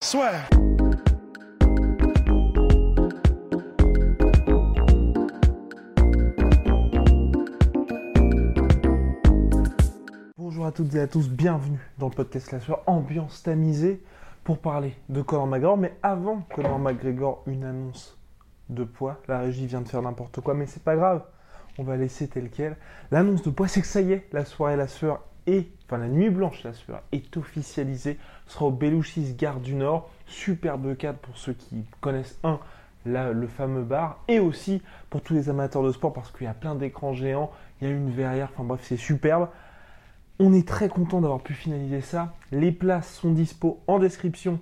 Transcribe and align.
Soit. 0.00 0.30
Bonjour 10.36 10.66
à 10.66 10.72
toutes 10.72 10.94
et 10.94 11.00
à 11.00 11.08
tous, 11.08 11.28
bienvenue 11.28 11.80
dans 11.98 12.08
le 12.08 12.14
podcast 12.14 12.52
La 12.52 12.60
Sueur, 12.60 12.82
ambiance 12.86 13.42
tamisée 13.42 14.00
pour 14.44 14.58
parler 14.58 14.94
de 15.08 15.20
Conor 15.20 15.48
McGregor. 15.48 15.76
Mais 15.76 15.96
avant 16.04 16.42
Conor 16.54 16.78
McGregor, 16.78 17.42
une 17.46 17.64
annonce 17.64 18.16
de 18.68 18.84
poids. 18.84 19.20
La 19.26 19.40
régie 19.40 19.66
vient 19.66 19.80
de 19.80 19.88
faire 19.88 20.02
n'importe 20.02 20.40
quoi, 20.40 20.54
mais 20.54 20.66
c'est 20.66 20.84
pas 20.84 20.94
grave. 20.94 21.24
On 21.76 21.82
va 21.82 21.96
laisser 21.96 22.28
tel 22.28 22.50
quel. 22.50 22.76
L'annonce 23.10 23.42
de 23.42 23.50
poids, 23.50 23.66
c'est 23.66 23.80
que 23.80 23.86
ça 23.86 24.00
y 24.00 24.12
est, 24.12 24.28
la 24.32 24.44
soirée 24.44 24.76
La 24.76 24.86
Sueur 24.86 25.24
et 25.48 25.72
enfin 25.86 25.96
la 25.96 26.08
nuit 26.08 26.30
blanche 26.30 26.62
La 26.62 26.74
Sueur 26.74 27.02
est 27.10 27.36
officialisée. 27.36 28.18
Sera 28.48 28.66
au 28.66 28.70
Belouchis 28.70 29.34
Gare 29.34 29.60
du 29.60 29.74
Nord. 29.74 30.10
Superbe 30.26 30.96
cadre 30.96 31.18
pour 31.18 31.36
ceux 31.38 31.52
qui 31.54 31.84
connaissent 32.00 32.38
un 32.42 32.58
le 33.08 33.46
fameux 33.46 33.82
bar, 33.82 34.18
et 34.28 34.38
aussi 34.38 34.82
pour 35.10 35.22
tous 35.22 35.34
les 35.34 35.48
amateurs 35.48 35.82
de 35.82 35.92
sport 35.92 36.12
parce 36.12 36.30
qu'il 36.30 36.44
y 36.44 36.50
a 36.50 36.54
plein 36.54 36.74
d'écrans 36.74 37.12
géants, 37.12 37.50
il 37.80 37.88
y 37.88 37.90
a 37.90 37.94
une 37.94 38.10
verrière, 38.10 38.50
enfin 38.52 38.64
bref, 38.64 38.80
c'est 38.82 38.96
superbe. 38.96 39.48
On 40.40 40.52
est 40.52 40.66
très 40.66 40.88
content 40.88 41.20
d'avoir 41.20 41.40
pu 41.40 41.52
finaliser 41.52 42.00
ça. 42.00 42.34
Les 42.52 42.70
places 42.70 43.12
sont 43.14 43.32
dispo 43.32 43.80
en 43.86 43.98
description. 43.98 44.60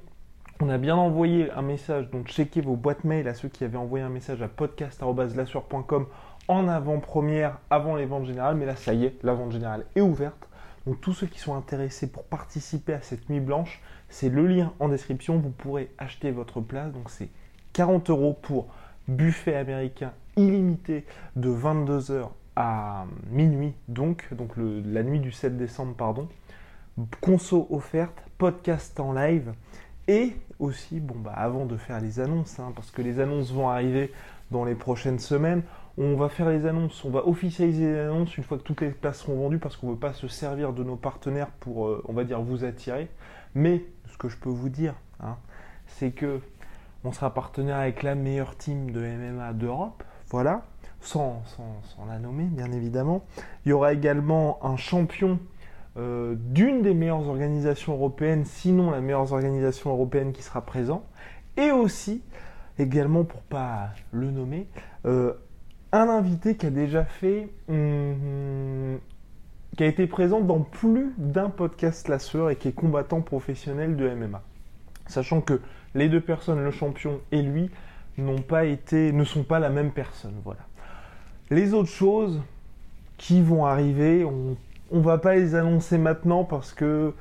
On 0.60 0.70
a 0.70 0.78
bien 0.78 0.96
envoyé 0.96 1.50
un 1.50 1.60
message, 1.60 2.10
donc 2.10 2.28
checkez 2.28 2.62
vos 2.62 2.76
boîtes 2.76 3.04
mail 3.04 3.28
à 3.28 3.34
ceux 3.34 3.48
qui 3.48 3.62
avaient 3.64 3.76
envoyé 3.76 4.04
un 4.04 4.08
message 4.08 4.40
à 4.40 4.48
podcast.lasur.com 4.48 6.06
en 6.48 6.68
avant-première, 6.68 7.58
avant 7.68 7.94
les 7.94 8.06
ventes 8.06 8.24
générales. 8.24 8.56
Mais 8.56 8.64
là, 8.64 8.76
ça 8.76 8.94
y 8.94 9.04
est, 9.04 9.16
la 9.22 9.34
vente 9.34 9.52
générale 9.52 9.84
est 9.94 10.00
ouverte. 10.00 10.45
Donc 10.86 11.00
tous 11.00 11.12
ceux 11.12 11.26
qui 11.26 11.38
sont 11.38 11.56
intéressés 11.56 12.06
pour 12.06 12.24
participer 12.24 12.94
à 12.94 13.02
cette 13.02 13.28
nuit 13.28 13.40
blanche, 13.40 13.82
c'est 14.08 14.28
le 14.28 14.46
lien 14.46 14.72
en 14.78 14.88
description. 14.88 15.38
Vous 15.38 15.50
pourrez 15.50 15.90
acheter 15.98 16.30
votre 16.30 16.60
place. 16.60 16.92
Donc 16.92 17.10
c'est 17.10 17.28
40 17.72 18.10
euros 18.10 18.38
pour 18.40 18.68
buffet 19.08 19.56
américain 19.56 20.12
illimité 20.36 21.04
de 21.34 21.48
22h 21.48 22.28
à 22.56 23.06
minuit, 23.30 23.74
donc, 23.88 24.32
donc 24.32 24.52
la 24.56 25.02
nuit 25.02 25.20
du 25.20 25.32
7 25.32 25.56
décembre, 25.56 25.94
pardon. 25.94 26.28
Conso 27.20 27.66
offerte, 27.70 28.22
podcast 28.38 28.98
en 29.00 29.12
live 29.12 29.52
et 30.08 30.34
aussi, 30.58 31.00
bon, 31.00 31.16
bah, 31.18 31.32
avant 31.36 31.66
de 31.66 31.76
faire 31.76 32.00
les 32.00 32.20
annonces, 32.20 32.58
hein, 32.58 32.72
parce 32.74 32.90
que 32.90 33.02
les 33.02 33.20
annonces 33.20 33.52
vont 33.52 33.68
arriver 33.68 34.12
dans 34.50 34.64
les 34.64 34.74
prochaines 34.74 35.18
semaines, 35.18 35.62
on 35.98 36.16
va 36.16 36.28
faire 36.28 36.50
les 36.50 36.66
annonces, 36.66 37.04
on 37.04 37.10
va 37.10 37.26
officialiser 37.26 37.86
les 37.86 37.98
annonces 37.98 38.36
une 38.36 38.44
fois 38.44 38.58
que 38.58 38.62
toutes 38.62 38.82
les 38.82 38.90
places 38.90 39.20
seront 39.20 39.36
vendues 39.36 39.58
parce 39.58 39.76
qu'on 39.76 39.88
ne 39.88 39.92
veut 39.92 39.98
pas 39.98 40.12
se 40.12 40.28
servir 40.28 40.72
de 40.72 40.84
nos 40.84 40.96
partenaires 40.96 41.50
pour, 41.60 41.86
euh, 41.86 42.02
on 42.06 42.12
va 42.12 42.24
dire, 42.24 42.40
vous 42.42 42.64
attirer. 42.64 43.08
Mais 43.54 43.84
ce 44.06 44.18
que 44.18 44.28
je 44.28 44.36
peux 44.36 44.50
vous 44.50 44.68
dire, 44.68 44.94
hein, 45.20 45.36
c'est 45.86 46.10
que 46.10 46.40
on 47.04 47.12
sera 47.12 47.32
partenaire 47.32 47.76
avec 47.76 48.02
la 48.02 48.14
meilleure 48.14 48.56
team 48.56 48.90
de 48.90 49.00
MMA 49.00 49.52
d'Europe, 49.52 50.02
voilà, 50.28 50.62
sans, 51.00 51.42
la 52.08 52.18
nommer 52.18 52.44
bien 52.44 52.72
évidemment. 52.72 53.24
Il 53.64 53.70
y 53.70 53.72
aura 53.72 53.92
également 53.92 54.58
un 54.64 54.76
champion 54.76 55.38
euh, 55.96 56.34
d'une 56.36 56.82
des 56.82 56.94
meilleures 56.94 57.28
organisations 57.28 57.94
européennes, 57.94 58.44
sinon 58.44 58.90
la 58.90 59.00
meilleure 59.00 59.32
organisation 59.32 59.90
européenne 59.90 60.32
qui 60.32 60.42
sera 60.42 60.60
présent, 60.62 61.04
et 61.56 61.70
aussi, 61.70 62.22
également 62.78 63.24
pour 63.24 63.42
pas 63.42 63.90
le 64.10 64.30
nommer, 64.30 64.68
euh, 65.06 65.34
un 65.92 66.08
invité 66.08 66.56
qui 66.56 66.66
a 66.66 66.70
déjà 66.70 67.04
fait, 67.04 67.48
hum, 67.68 68.98
qui 69.76 69.82
a 69.82 69.86
été 69.86 70.06
présent 70.06 70.40
dans 70.40 70.60
plus 70.60 71.12
d'un 71.18 71.50
podcast 71.50 72.08
lasseur 72.08 72.50
et 72.50 72.56
qui 72.56 72.68
est 72.68 72.72
combattant 72.72 73.20
professionnel 73.20 73.96
de 73.96 74.08
MMA. 74.08 74.42
Sachant 75.06 75.40
que 75.40 75.60
les 75.94 76.08
deux 76.08 76.20
personnes, 76.20 76.62
le 76.62 76.70
champion 76.70 77.20
et 77.30 77.42
lui, 77.42 77.70
n'ont 78.18 78.40
pas 78.40 78.64
été, 78.64 79.12
ne 79.12 79.24
sont 79.24 79.44
pas 79.44 79.58
la 79.58 79.68
même 79.68 79.92
personne. 79.92 80.34
Voilà. 80.44 80.66
Les 81.50 81.74
autres 81.74 81.90
choses 81.90 82.40
qui 83.18 83.40
vont 83.42 83.66
arriver, 83.66 84.24
on 84.24 84.56
ne 84.90 85.02
va 85.02 85.18
pas 85.18 85.34
les 85.34 85.54
annoncer 85.54 85.98
maintenant 85.98 86.44
parce 86.44 86.72
que 86.72 87.14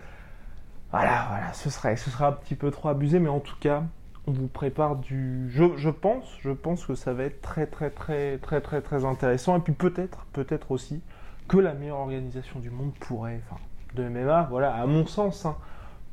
voilà, 0.92 1.25
voilà, 1.30 1.54
ce 1.54 1.70
serait, 1.70 1.98
ce 1.98 2.09
sera 2.09 2.28
un 2.28 2.31
petit 2.31 2.56
peu 2.56 2.72
trop 2.72 2.90
abusé, 2.90 3.20
mais 3.20 3.30
en 3.30 3.42
tout 3.42 3.58
cas, 3.59 3.80
on 3.80 4.05
vous 4.28 4.47
prépare 4.47 4.97
du. 4.97 5.50
Je, 5.50 5.90
pense, 5.90 6.25
je 6.41 6.52
pense 6.52 6.86
que 6.86 6.96
ça 6.96 7.13
va 7.13 7.24
être 7.24 7.41
très, 7.41 7.68
très, 7.68 7.90
très, 7.90 8.38
très, 8.38 8.62
très, 8.62 8.81
très 8.81 9.06
intéressant. 9.06 9.58
Et 9.58 9.59
puis 9.59 9.74
peut-être, 9.74 10.25
peut-être 10.34 10.72
aussi 10.72 11.02
que 11.47 11.58
la 11.58 11.74
meilleure 11.74 12.00
organisation 12.00 12.59
du 12.59 12.69
monde 12.69 12.91
pourrait, 13.00 13.41
enfin, 13.50 13.62
de 13.96 14.08
MMA, 14.08 14.47
voilà, 14.50 14.74
à 14.75 14.86
mon 14.86 15.06
sens, 15.06 15.46
hein, 15.46 15.56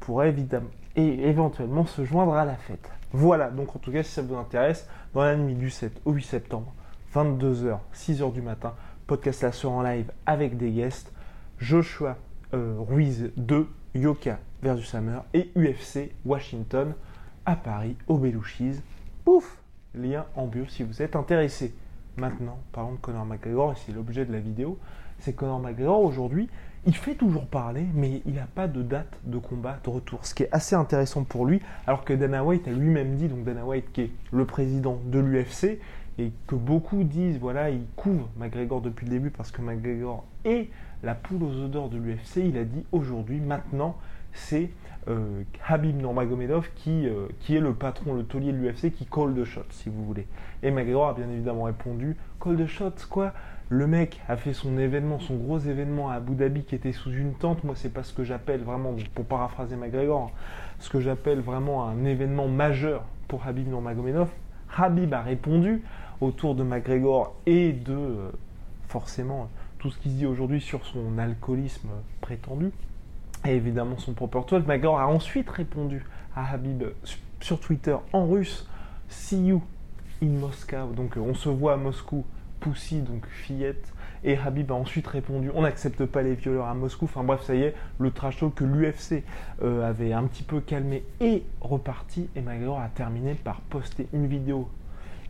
pourrait 0.01 0.29
évidemment 0.29 0.69
et 0.97 1.29
éventuellement 1.29 1.87
se 1.87 2.05
joindre 2.05 2.35
à 2.35 2.45
la 2.45 2.57
fête. 2.57 2.91
Voilà, 3.13 3.51
donc 3.51 3.75
en 3.77 3.79
tout 3.79 3.93
cas, 3.93 4.03
si 4.03 4.13
ça 4.13 4.23
vous 4.23 4.35
intéresse, 4.35 4.89
dans 5.15 5.23
la 5.23 5.37
nuit 5.37 5.55
du 5.55 5.71
7 5.71 6.01
au 6.05 6.13
8 6.13 6.23
septembre, 6.23 6.73
22h, 7.15 7.79
6h 7.95 8.33
du 8.33 8.43
matin, 8.43 8.75
podcast 9.07 9.43
là 9.43 9.53
sera 9.53 9.73
en 9.73 9.83
live 9.83 10.11
avec 10.27 10.57
des 10.57 10.71
guests, 10.71 11.13
Joshua 11.59 12.17
euh, 12.55 12.75
Ruiz 12.79 13.31
2, 13.37 13.69
Yoka 13.95 14.39
versus 14.63 14.95
Hammer 14.95 15.19
et 15.35 15.51
UFC 15.57 16.13
Washington 16.25 16.95
à 17.47 17.57
Paris, 17.57 17.97
au 18.09 18.19
Belouchis. 18.19 18.81
Pouf 19.25 19.59
Lien 19.95 20.27
en 20.37 20.47
bio 20.47 20.65
si 20.69 20.83
vous 20.83 21.03
êtes 21.03 21.17
intéressé. 21.17 21.75
Maintenant, 22.17 22.59
parlons 22.73 22.93
de 22.93 22.99
Conor 22.99 23.25
McGregor, 23.25 23.73
et 23.73 23.77
c'est 23.77 23.93
l'objet 23.93 24.25
de 24.25 24.33
la 24.33 24.41
vidéo, 24.41 24.79
c'est 25.19 25.35
Conor 25.35 25.61
McGregor 25.61 26.03
aujourd'hui, 26.03 26.49
il 26.85 26.97
fait 26.97 27.15
toujours 27.15 27.47
parler, 27.47 27.87
mais 27.95 28.23
il 28.27 28.35
n'a 28.35 28.47
pas 28.47 28.67
de 28.67 28.83
date 28.83 29.19
de 29.25 29.39
combat 29.39 29.79
de 29.85 29.89
retour, 29.89 30.27
ce 30.27 30.35
qui 30.35 30.43
est 30.43 30.49
assez 30.53 30.75
intéressant 30.75 31.25
pour 31.25 31.47
lui, 31.47 31.61
alors 31.87 32.05
que 32.05 32.13
Dana 32.13 32.45
White 32.45 32.67
a 32.69 32.73
lui-même 32.73 33.15
dit, 33.15 33.29
donc 33.29 33.45
Dana 33.45 33.65
White 33.65 33.93
qui 33.93 34.01
est 34.03 34.11
le 34.33 34.45
président 34.45 34.99
de 35.07 35.19
l'UFC, 35.19 35.79
et 36.19 36.33
que 36.47 36.55
beaucoup 36.55 37.05
disent, 37.05 37.39
voilà, 37.39 37.71
il 37.71 37.85
couvre 37.97 38.29
McGregor 38.37 38.81
depuis 38.83 39.07
le 39.07 39.13
début 39.13 39.31
parce 39.31 39.51
que 39.51 39.63
McGregor 39.63 40.25
est 40.45 40.69
la 41.03 41.15
poule 41.15 41.43
aux 41.45 41.65
odeurs 41.65 41.89
de 41.89 41.97
l'UFC, 41.97 42.37
il 42.37 42.59
a 42.59 42.65
dit 42.65 42.85
aujourd'hui, 42.93 43.41
maintenant, 43.41 43.97
c'est 44.33 44.71
euh, 45.09 45.43
Habib 45.67 45.97
Nurmagomedov 45.97 46.71
qui, 46.77 47.09
euh, 47.09 47.27
qui 47.41 47.57
est 47.57 47.61
le 47.61 47.75
patron, 47.75 48.15
le 48.15 48.25
taulier 48.25 48.53
de 48.53 48.59
l'UFC, 48.59 48.93
qui 48.93 49.07
call 49.07 49.35
the 49.35 49.45
shot, 49.45 49.65
si 49.71 49.89
vous 49.89 50.05
voulez. 50.05 50.27
Et 50.63 50.71
McGregor 50.71 51.09
a 51.09 51.15
bien 51.15 51.29
évidemment 51.29 51.65
répondu, 51.65 52.17
call 52.41 52.57
the 52.57 52.67
shot, 52.67 52.93
quoi? 53.11 53.33
Le 53.69 53.87
mec 53.87 54.21
a 54.29 54.37
fait 54.37 54.53
son 54.53 54.79
événement, 54.79 55.19
son 55.19 55.37
gros 55.37 55.59
événement 55.59 56.11
à 56.11 56.17
Abu 56.17 56.35
Dhabi 56.35 56.63
qui 56.63 56.75
était 56.75 56.93
sous 56.93 57.11
une 57.11 57.33
tente. 57.33 57.65
Moi, 57.65 57.75
c'est 57.75 57.93
pas 57.93 58.03
ce 58.03 58.13
que 58.13 58.23
j'appelle 58.23 58.61
vraiment, 58.61 58.95
pour 59.15 59.25
paraphraser 59.25 59.77
McGregor, 59.77 60.31
ce 60.79 60.91
que 60.91 61.01
j'appelle 61.01 61.41
vraiment 61.41 61.89
un 61.89 62.05
événement 62.05 62.49
majeur 62.49 63.05
pour 63.29 63.47
Habib 63.47 63.67
Nurmagomedov. 63.69 64.29
Habib 64.77 65.15
a 65.15 65.23
répondu 65.23 65.83
autour 66.21 66.55
de 66.55 66.63
McGregor 66.63 67.35
et 67.47 67.73
de 67.73 67.95
euh, 67.95 68.31
forcément 68.89 69.49
tout 69.79 69.91
ce 69.91 69.99
qui 69.99 70.11
se 70.11 70.15
dit 70.15 70.27
aujourd'hui 70.27 70.61
sur 70.61 70.85
son 70.85 71.19
alcoolisme 71.19 71.89
prétendu 72.21 72.71
et 73.45 73.55
évidemment 73.55 73.99
son 73.99 74.13
propre 74.13 74.45
12. 74.47 74.67
McGregor 74.67 75.01
a 75.01 75.09
ensuite 75.09 75.51
répondu 75.51 76.05
à 76.35 76.53
Habib 76.53 76.85
sur 77.41 77.61
Twitter 77.61 77.97
en 78.13 78.27
russe 78.27 78.69
See 79.09 79.47
you 79.47 79.63
in 80.23 80.29
Moscow. 80.29 80.93
Donc 80.95 81.17
euh, 81.17 81.21
on 81.21 81.35
se 81.35 81.49
voit 81.49 81.75
à 81.75 81.77
Moscou 81.77 82.25
Poussy, 82.61 83.01
donc 83.01 83.27
fillette, 83.27 83.93
et 84.23 84.39
Habib 84.39 84.71
a 84.71 84.75
ensuite 84.75 85.09
répondu 85.09 85.51
on 85.53 85.63
n'accepte 85.63 86.07
pas 86.07 86.23
les 86.23 86.35
violeurs 86.35 86.67
à 86.67 86.75
Moscou. 86.75 87.07
Enfin 87.07 87.25
bref, 87.25 87.43
ça 87.43 87.55
y 87.55 87.63
est, 87.63 87.75
le 87.99 88.11
trash 88.13 88.39
talk 88.39 88.55
que 88.55 88.65
l'UFC 88.65 89.25
euh, 89.63 89.89
avait 89.89 90.13
un 90.13 90.25
petit 90.25 90.45
peu 90.45 90.61
calmé 90.61 91.03
et 91.21 91.43
reparti. 91.61 92.29
Et 92.37 92.41
McGregor 92.41 92.81
a 92.81 92.89
terminé 92.89 93.35
par 93.35 93.61
poster 93.63 94.07
une 94.13 94.29
vidéo, 94.29 94.69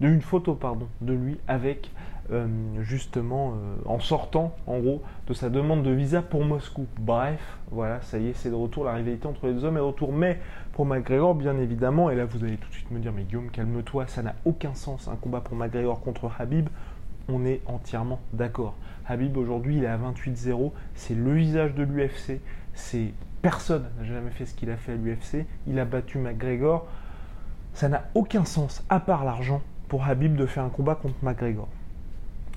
une 0.00 0.20
photo 0.20 0.54
pardon, 0.54 0.88
de 1.00 1.14
lui 1.14 1.38
avec 1.48 1.90
euh, 2.32 2.46
justement 2.80 3.52
euh, 3.52 3.76
en 3.84 4.00
sortant 4.00 4.54
en 4.66 4.78
gros 4.78 5.02
de 5.26 5.34
sa 5.34 5.50
demande 5.50 5.82
de 5.82 5.90
visa 5.90 6.22
pour 6.22 6.44
Moscou. 6.44 6.86
Bref, 6.98 7.58
voilà, 7.70 8.00
ça 8.02 8.18
y 8.18 8.28
est, 8.28 8.32
c'est 8.34 8.50
de 8.50 8.54
retour, 8.54 8.84
la 8.84 8.94
rivalité 8.94 9.26
entre 9.26 9.46
les 9.46 9.64
hommes 9.64 9.76
est 9.76 9.80
de 9.80 9.84
retour. 9.84 10.12
Mais 10.12 10.40
pour 10.72 10.86
McGregor, 10.86 11.34
bien 11.34 11.58
évidemment, 11.58 12.10
et 12.10 12.16
là 12.16 12.24
vous 12.24 12.44
allez 12.44 12.56
tout 12.56 12.68
de 12.68 12.74
suite 12.74 12.90
me 12.90 12.98
dire 12.98 13.12
mais 13.12 13.24
Guillaume, 13.24 13.50
calme-toi, 13.50 14.06
ça 14.06 14.22
n'a 14.22 14.34
aucun 14.44 14.74
sens 14.74 15.08
un 15.08 15.16
combat 15.16 15.40
pour 15.40 15.56
McGregor 15.56 16.00
contre 16.00 16.30
Habib 16.38 16.68
on 17.28 17.44
est 17.44 17.60
entièrement 17.66 18.20
d'accord. 18.32 18.74
Habib 19.06 19.36
aujourd'hui 19.36 19.78
il 19.78 19.84
est 19.84 19.88
à 19.88 19.98
28-0, 19.98 20.72
c'est 20.94 21.14
le 21.14 21.32
visage 21.32 21.74
de 21.74 21.82
l'UFC, 21.82 22.40
c'est 22.74 23.12
personne 23.42 23.88
n'a 23.98 24.04
jamais 24.04 24.30
fait 24.30 24.46
ce 24.46 24.54
qu'il 24.54 24.70
a 24.70 24.76
fait 24.76 24.92
à 24.92 24.96
l'UFC, 24.96 25.46
il 25.66 25.78
a 25.78 25.84
battu 25.84 26.18
McGregor, 26.18 26.86
ça 27.74 27.88
n'a 27.88 28.04
aucun 28.14 28.44
sens 28.44 28.84
à 28.88 29.00
part 29.00 29.24
l'argent 29.24 29.62
pour 29.88 30.04
Habib 30.04 30.36
de 30.36 30.46
faire 30.46 30.64
un 30.64 30.68
combat 30.68 30.94
contre 30.94 31.16
McGregor. 31.22 31.68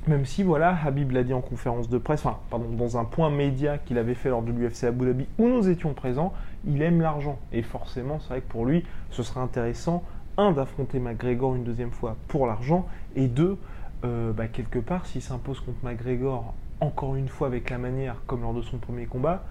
Même 0.07 0.25
si, 0.25 0.43
voilà, 0.43 0.77
Habib 0.85 1.11
l'a 1.11 1.23
dit 1.23 1.33
en 1.33 1.41
conférence 1.41 1.89
de 1.89 1.97
presse, 1.97 2.25
enfin, 2.25 2.37
pardon, 2.51 2.69
dans 2.69 2.97
un 2.97 3.05
point 3.05 3.31
média 3.31 3.79
qu'il 3.79 3.97
avait 3.97 4.13
fait 4.13 4.29
lors 4.29 4.43
de 4.43 4.51
l'UFC 4.51 4.83
Abu 4.83 5.05
Dhabi 5.05 5.25
où 5.39 5.47
nous 5.47 5.67
étions 5.67 5.93
présents, 5.95 6.31
il 6.67 6.81
aime 6.83 7.01
l'argent. 7.01 7.39
Et 7.51 7.63
forcément, 7.63 8.19
c'est 8.19 8.29
vrai 8.29 8.41
que 8.41 8.47
pour 8.47 8.65
lui, 8.65 8.85
ce 9.09 9.23
serait 9.23 9.39
intéressant, 9.39 10.03
un, 10.37 10.51
d'affronter 10.51 10.99
McGregor 10.99 11.55
une 11.55 11.63
deuxième 11.63 11.91
fois 11.91 12.17
pour 12.27 12.45
l'argent, 12.45 12.87
et 13.15 13.27
deux, 13.27 13.57
euh, 14.03 14.31
bah, 14.31 14.47
quelque 14.47 14.77
part, 14.77 15.07
s'il 15.07 15.23
s'impose 15.23 15.59
contre 15.59 15.83
McGregor 15.83 16.53
encore 16.81 17.15
une 17.15 17.29
fois 17.29 17.47
avec 17.47 17.69
la 17.71 17.79
manière, 17.79 18.17
comme 18.27 18.41
lors 18.41 18.53
de 18.53 18.61
son 18.61 18.77
premier 18.77 19.05
combat, 19.05 19.43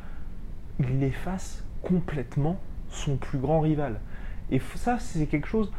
il 0.79 1.03
efface 1.03 1.65
complètement 1.83 2.59
son 2.91 3.17
plus 3.17 3.39
grand 3.39 3.61
rival. 3.61 3.99
Et 4.50 4.61
ça, 4.77 4.99
c'est 5.00 5.27
quelque 5.27 5.49
chose 5.49 5.73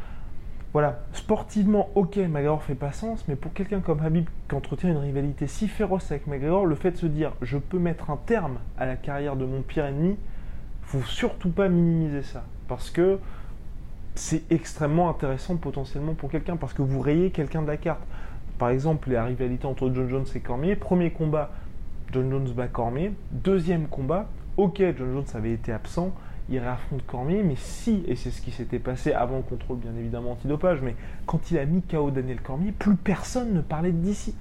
voilà, 0.76 0.98
sportivement, 1.14 1.88
ok, 1.94 2.18
McGregor 2.18 2.62
fait 2.62 2.74
pas 2.74 2.92
sens, 2.92 3.24
mais 3.28 3.34
pour 3.34 3.54
quelqu'un 3.54 3.80
comme 3.80 4.00
Habib 4.00 4.28
qui 4.46 4.54
entretient 4.54 4.90
une 4.90 4.98
rivalité 4.98 5.46
si 5.46 5.68
féroce 5.68 6.10
avec 6.10 6.26
McGregor, 6.26 6.66
le 6.66 6.74
fait 6.74 6.90
de 6.90 6.96
se 6.98 7.06
dire 7.06 7.32
je 7.40 7.56
peux 7.56 7.78
mettre 7.78 8.10
un 8.10 8.18
terme 8.18 8.58
à 8.76 8.84
la 8.84 8.96
carrière 8.96 9.36
de 9.36 9.46
mon 9.46 9.62
pire 9.62 9.86
ennemi, 9.86 10.18
faut 10.82 11.00
surtout 11.00 11.48
pas 11.48 11.70
minimiser 11.70 12.20
ça. 12.20 12.44
Parce 12.68 12.90
que 12.90 13.18
c'est 14.16 14.42
extrêmement 14.52 15.08
intéressant 15.08 15.56
potentiellement 15.56 16.12
pour 16.12 16.30
quelqu'un, 16.30 16.58
parce 16.58 16.74
que 16.74 16.82
vous 16.82 17.00
rayez 17.00 17.30
quelqu'un 17.30 17.62
de 17.62 17.68
la 17.68 17.78
carte. 17.78 18.02
Par 18.58 18.68
exemple, 18.68 19.10
la 19.10 19.24
rivalité 19.24 19.66
entre 19.66 19.90
John 19.90 20.10
Jones 20.10 20.26
et 20.34 20.40
Cormier, 20.40 20.76
premier 20.76 21.10
combat, 21.10 21.52
John 22.12 22.30
Jones 22.30 22.50
bat 22.54 22.68
Cormier, 22.68 23.12
deuxième 23.32 23.86
combat, 23.86 24.26
ok, 24.58 24.82
John 24.98 25.10
Jones 25.14 25.24
avait 25.32 25.52
été 25.52 25.72
absent, 25.72 26.12
il 26.48 26.58
réaffronte 26.58 27.04
Cormier, 27.06 27.42
mais 27.42 27.56
si, 27.56 28.04
et 28.06 28.14
c'est 28.14 28.30
ce 28.30 28.40
qui 28.40 28.50
s'était 28.50 28.78
passé 28.78 29.12
avant 29.12 29.38
le 29.38 29.42
contrôle 29.42 29.78
bien 29.78 29.94
évidemment 29.98 30.32
antidopage, 30.32 30.80
mais 30.80 30.94
quand 31.26 31.50
il 31.50 31.58
a 31.58 31.66
mis 31.66 31.82
KO 31.82 32.10
Daniel 32.10 32.40
Cormier, 32.40 32.72
plus 32.72 32.96
personne 32.96 33.52
ne 33.52 33.60
parlait 33.60 33.92
d'ici. 33.92 34.34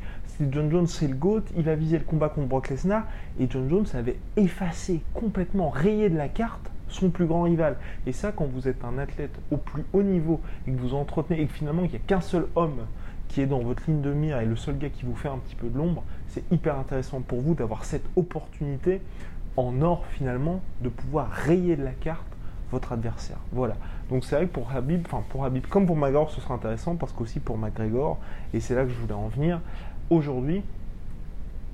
John 0.52 0.70
Jones, 0.70 0.88
c'est 0.88 1.08
le 1.08 1.16
GOAT, 1.16 1.44
il 1.56 1.70
a 1.70 1.76
visé 1.76 1.98
le 1.98 2.04
combat 2.04 2.30
contre 2.30 2.48
Brock 2.48 2.70
Lesnar, 2.70 3.08
et 3.40 3.48
John 3.50 3.70
Jones 3.70 3.86
avait 3.94 4.18
effacé 4.36 5.02
complètement, 5.14 5.70
rayé 5.70 6.10
de 6.10 6.18
la 6.18 6.28
carte 6.28 6.72
son 6.88 7.10
plus 7.10 7.26
grand 7.26 7.44
rival. 7.44 7.78
Et 8.06 8.12
ça, 8.12 8.32
quand 8.32 8.46
vous 8.46 8.68
êtes 8.68 8.84
un 8.84 8.98
athlète 8.98 9.36
au 9.52 9.58
plus 9.58 9.84
haut 9.94 10.04
niveau, 10.04 10.42
et 10.68 10.72
que 10.72 10.78
vous 10.78 10.94
entretenez, 10.94 11.42
et 11.42 11.48
que 11.48 11.54
finalement 11.54 11.84
il 11.84 11.90
n'y 11.90 11.96
a 11.96 12.00
qu'un 12.00 12.22
seul 12.22 12.48
homme 12.56 12.86
qui 13.28 13.42
est 13.42 13.48
dans 13.48 13.60
votre 13.60 13.84
ligne 13.88 14.02
de 14.02 14.14
mire 14.14 14.40
et 14.40 14.46
le 14.46 14.56
seul 14.56 14.78
gars 14.78 14.90
qui 14.90 15.04
vous 15.06 15.16
fait 15.16 15.30
un 15.30 15.38
petit 15.38 15.56
peu 15.56 15.68
de 15.68 15.78
l'ombre, 15.78 16.04
c'est 16.28 16.44
hyper 16.52 16.78
intéressant 16.78 17.22
pour 17.22 17.42
vous 17.42 17.56
d'avoir 17.56 17.86
cette 17.86 18.06
opportunité 18.16 19.02
en 19.58 19.82
or 19.82 20.06
finalement 20.08 20.62
de 20.82 20.90
pouvoir 20.90 21.30
rayer 21.30 21.76
de 21.76 21.84
la 21.84 21.92
carte 21.92 22.26
votre 22.72 22.92
adversaire. 22.92 23.38
Voilà. 23.52 23.76
Donc 24.10 24.24
c'est 24.26 24.36
vrai 24.36 24.48
que 24.48 24.52
pour 24.52 24.72
Habib, 24.72 25.04
enfin 25.06 25.24
pour 25.30 25.46
Habib 25.46 25.66
comme 25.68 25.86
pour 25.86 25.96
McGregor, 25.96 26.32
ce 26.32 26.42
sera 26.42 26.56
intéressant 26.56 26.96
parce 26.96 27.12
qu'aussi 27.12 27.40
pour 27.40 27.58
McGregor, 27.58 28.18
et 28.54 28.60
c'est 28.60 28.76
là 28.76 28.84
que 28.84 28.90
je 28.90 28.96
voulais 28.96 29.14
en 29.14 29.28
venir, 29.28 29.62
aujourd'hui, 30.10 30.64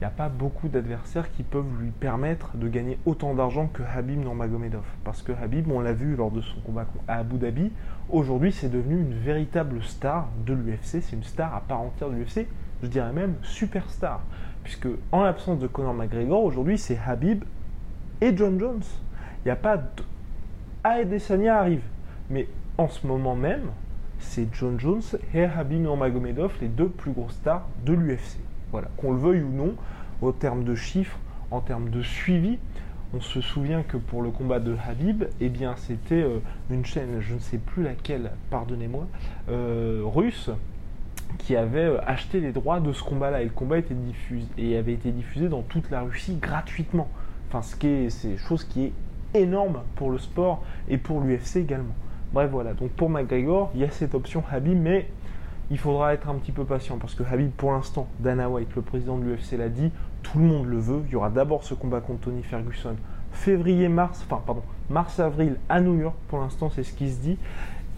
il 0.01 0.05
n'y 0.05 0.07
a 0.07 0.09
pas 0.09 0.29
beaucoup 0.29 0.67
d'adversaires 0.67 1.31
qui 1.31 1.43
peuvent 1.43 1.79
lui 1.79 1.91
permettre 1.91 2.57
de 2.57 2.67
gagner 2.67 2.97
autant 3.05 3.35
d'argent 3.35 3.67
que 3.71 3.83
Habib 3.83 4.19
Nurmagomedov. 4.19 4.83
Parce 5.03 5.21
que 5.21 5.31
Habib, 5.31 5.69
on 5.71 5.79
l'a 5.79 5.93
vu 5.93 6.15
lors 6.15 6.31
de 6.31 6.41
son 6.41 6.59
combat 6.61 6.87
à 7.07 7.17
Abu 7.17 7.37
Dhabi, 7.37 7.71
aujourd'hui 8.09 8.51
c'est 8.51 8.69
devenu 8.69 8.99
une 8.99 9.13
véritable 9.13 9.83
star 9.83 10.27
de 10.45 10.53
l'UFC, 10.53 11.01
c'est 11.01 11.13
une 11.13 11.23
star 11.23 11.53
à 11.53 11.61
part 11.61 11.81
entière 11.81 12.09
de 12.09 12.15
l'UFC, 12.15 12.47
je 12.81 12.87
dirais 12.87 13.13
même 13.13 13.35
superstar. 13.43 14.21
Puisque 14.63 14.87
en 15.11 15.23
l'absence 15.23 15.59
de 15.59 15.67
Conor 15.67 15.93
McGregor, 15.93 16.43
aujourd'hui 16.43 16.77
c'est 16.77 16.99
Habib 17.05 17.43
et 18.21 18.35
John 18.35 18.59
Jones. 18.59 18.83
Il 19.43 19.47
n'y 19.47 19.51
a 19.51 19.55
pas. 19.55 19.77
De... 19.77 19.83
Adesanya 20.83 21.57
arrive. 21.59 21.83
Mais 22.29 22.47
en 22.77 22.87
ce 22.87 23.05
moment 23.05 23.35
même, 23.35 23.71
c'est 24.19 24.47
John 24.53 24.79
Jones 24.79 25.01
et 25.33 25.43
Habib 25.43 25.81
Nurmagomedov, 25.81 26.53
les 26.61 26.67
deux 26.67 26.89
plus 26.89 27.11
grosses 27.11 27.33
stars 27.33 27.67
de 27.85 27.93
l'UFC. 27.93 28.39
Voilà, 28.71 28.87
qu'on 28.97 29.11
le 29.11 29.19
veuille 29.19 29.41
ou 29.41 29.49
non, 29.49 29.75
au 30.21 30.31
terme 30.31 30.63
de 30.63 30.75
chiffres, 30.75 31.17
en 31.51 31.59
termes 31.59 31.89
de 31.89 32.01
suivi, 32.01 32.57
on 33.13 33.19
se 33.19 33.41
souvient 33.41 33.83
que 33.83 33.97
pour 33.97 34.21
le 34.21 34.29
combat 34.29 34.59
de 34.59 34.75
Habib, 34.87 35.25
eh 35.41 35.49
bien 35.49 35.75
c'était 35.75 36.23
euh, 36.23 36.39
une 36.69 36.85
chaîne, 36.85 37.19
je 37.19 37.33
ne 37.33 37.39
sais 37.39 37.57
plus 37.57 37.83
laquelle, 37.83 38.31
pardonnez-moi, 38.49 39.05
euh, 39.49 40.01
russe, 40.05 40.49
qui 41.37 41.57
avait 41.57 41.79
euh, 41.79 41.97
acheté 42.05 42.39
les 42.39 42.53
droits 42.53 42.79
de 42.79 42.93
ce 42.93 43.03
combat-là. 43.03 43.41
Et 43.41 43.45
le 43.45 43.51
combat 43.51 43.79
était 43.79 43.93
diffusé 43.93 44.47
et 44.57 44.77
avait 44.77 44.93
été 44.93 45.11
diffusé 45.11 45.49
dans 45.49 45.61
toute 45.61 45.89
la 45.89 46.01
Russie 46.01 46.37
gratuitement. 46.41 47.09
Enfin, 47.51 47.63
ce 47.63 47.75
qui 47.75 47.87
est, 47.87 48.09
c'est 48.09 48.37
chose 48.37 48.63
qui 48.63 48.85
est 48.85 48.93
énorme 49.33 49.81
pour 49.95 50.09
le 50.09 50.17
sport 50.17 50.63
et 50.87 50.97
pour 50.97 51.19
l'UFC 51.19 51.57
également. 51.57 51.93
Bref, 52.31 52.49
voilà. 52.49 52.73
Donc 52.73 52.91
pour 52.91 53.09
McGregor, 53.09 53.71
il 53.75 53.81
y 53.81 53.83
a 53.83 53.91
cette 53.91 54.15
option 54.15 54.41
Habib, 54.49 54.79
mais 54.81 55.09
il 55.69 55.77
faudra 55.77 56.13
être 56.13 56.29
un 56.29 56.35
petit 56.35 56.53
peu 56.53 56.63
patient 56.63 56.97
parce 56.97 57.13
que 57.13 57.23
Habib, 57.23 57.51
pour 57.51 57.73
l'instant, 57.73 58.07
Dana 58.21 58.49
White, 58.49 58.73
le 58.73 58.81
président 58.81 59.17
de 59.17 59.25
l'UFC, 59.25 59.57
l'a 59.57 59.67
dit, 59.67 59.91
tout 60.23 60.39
le 60.39 60.45
monde 60.45 60.65
le 60.65 60.79
veut. 60.79 61.03
Il 61.07 61.11
y 61.11 61.15
aura 61.17 61.29
d'abord 61.29 61.65
ce 61.65 61.73
combat 61.73 61.99
contre 61.99 62.21
Tony 62.21 62.41
Ferguson, 62.41 62.95
février-mars, 63.33 64.25
enfin 64.25 64.41
pardon, 64.45 64.63
mars-avril 64.89 65.57
à 65.67 65.81
New 65.81 65.99
York. 65.99 66.15
Pour 66.29 66.39
l'instant, 66.39 66.69
c'est 66.69 66.83
ce 66.83 66.93
qui 66.93 67.11
se 67.11 67.19
dit. 67.19 67.37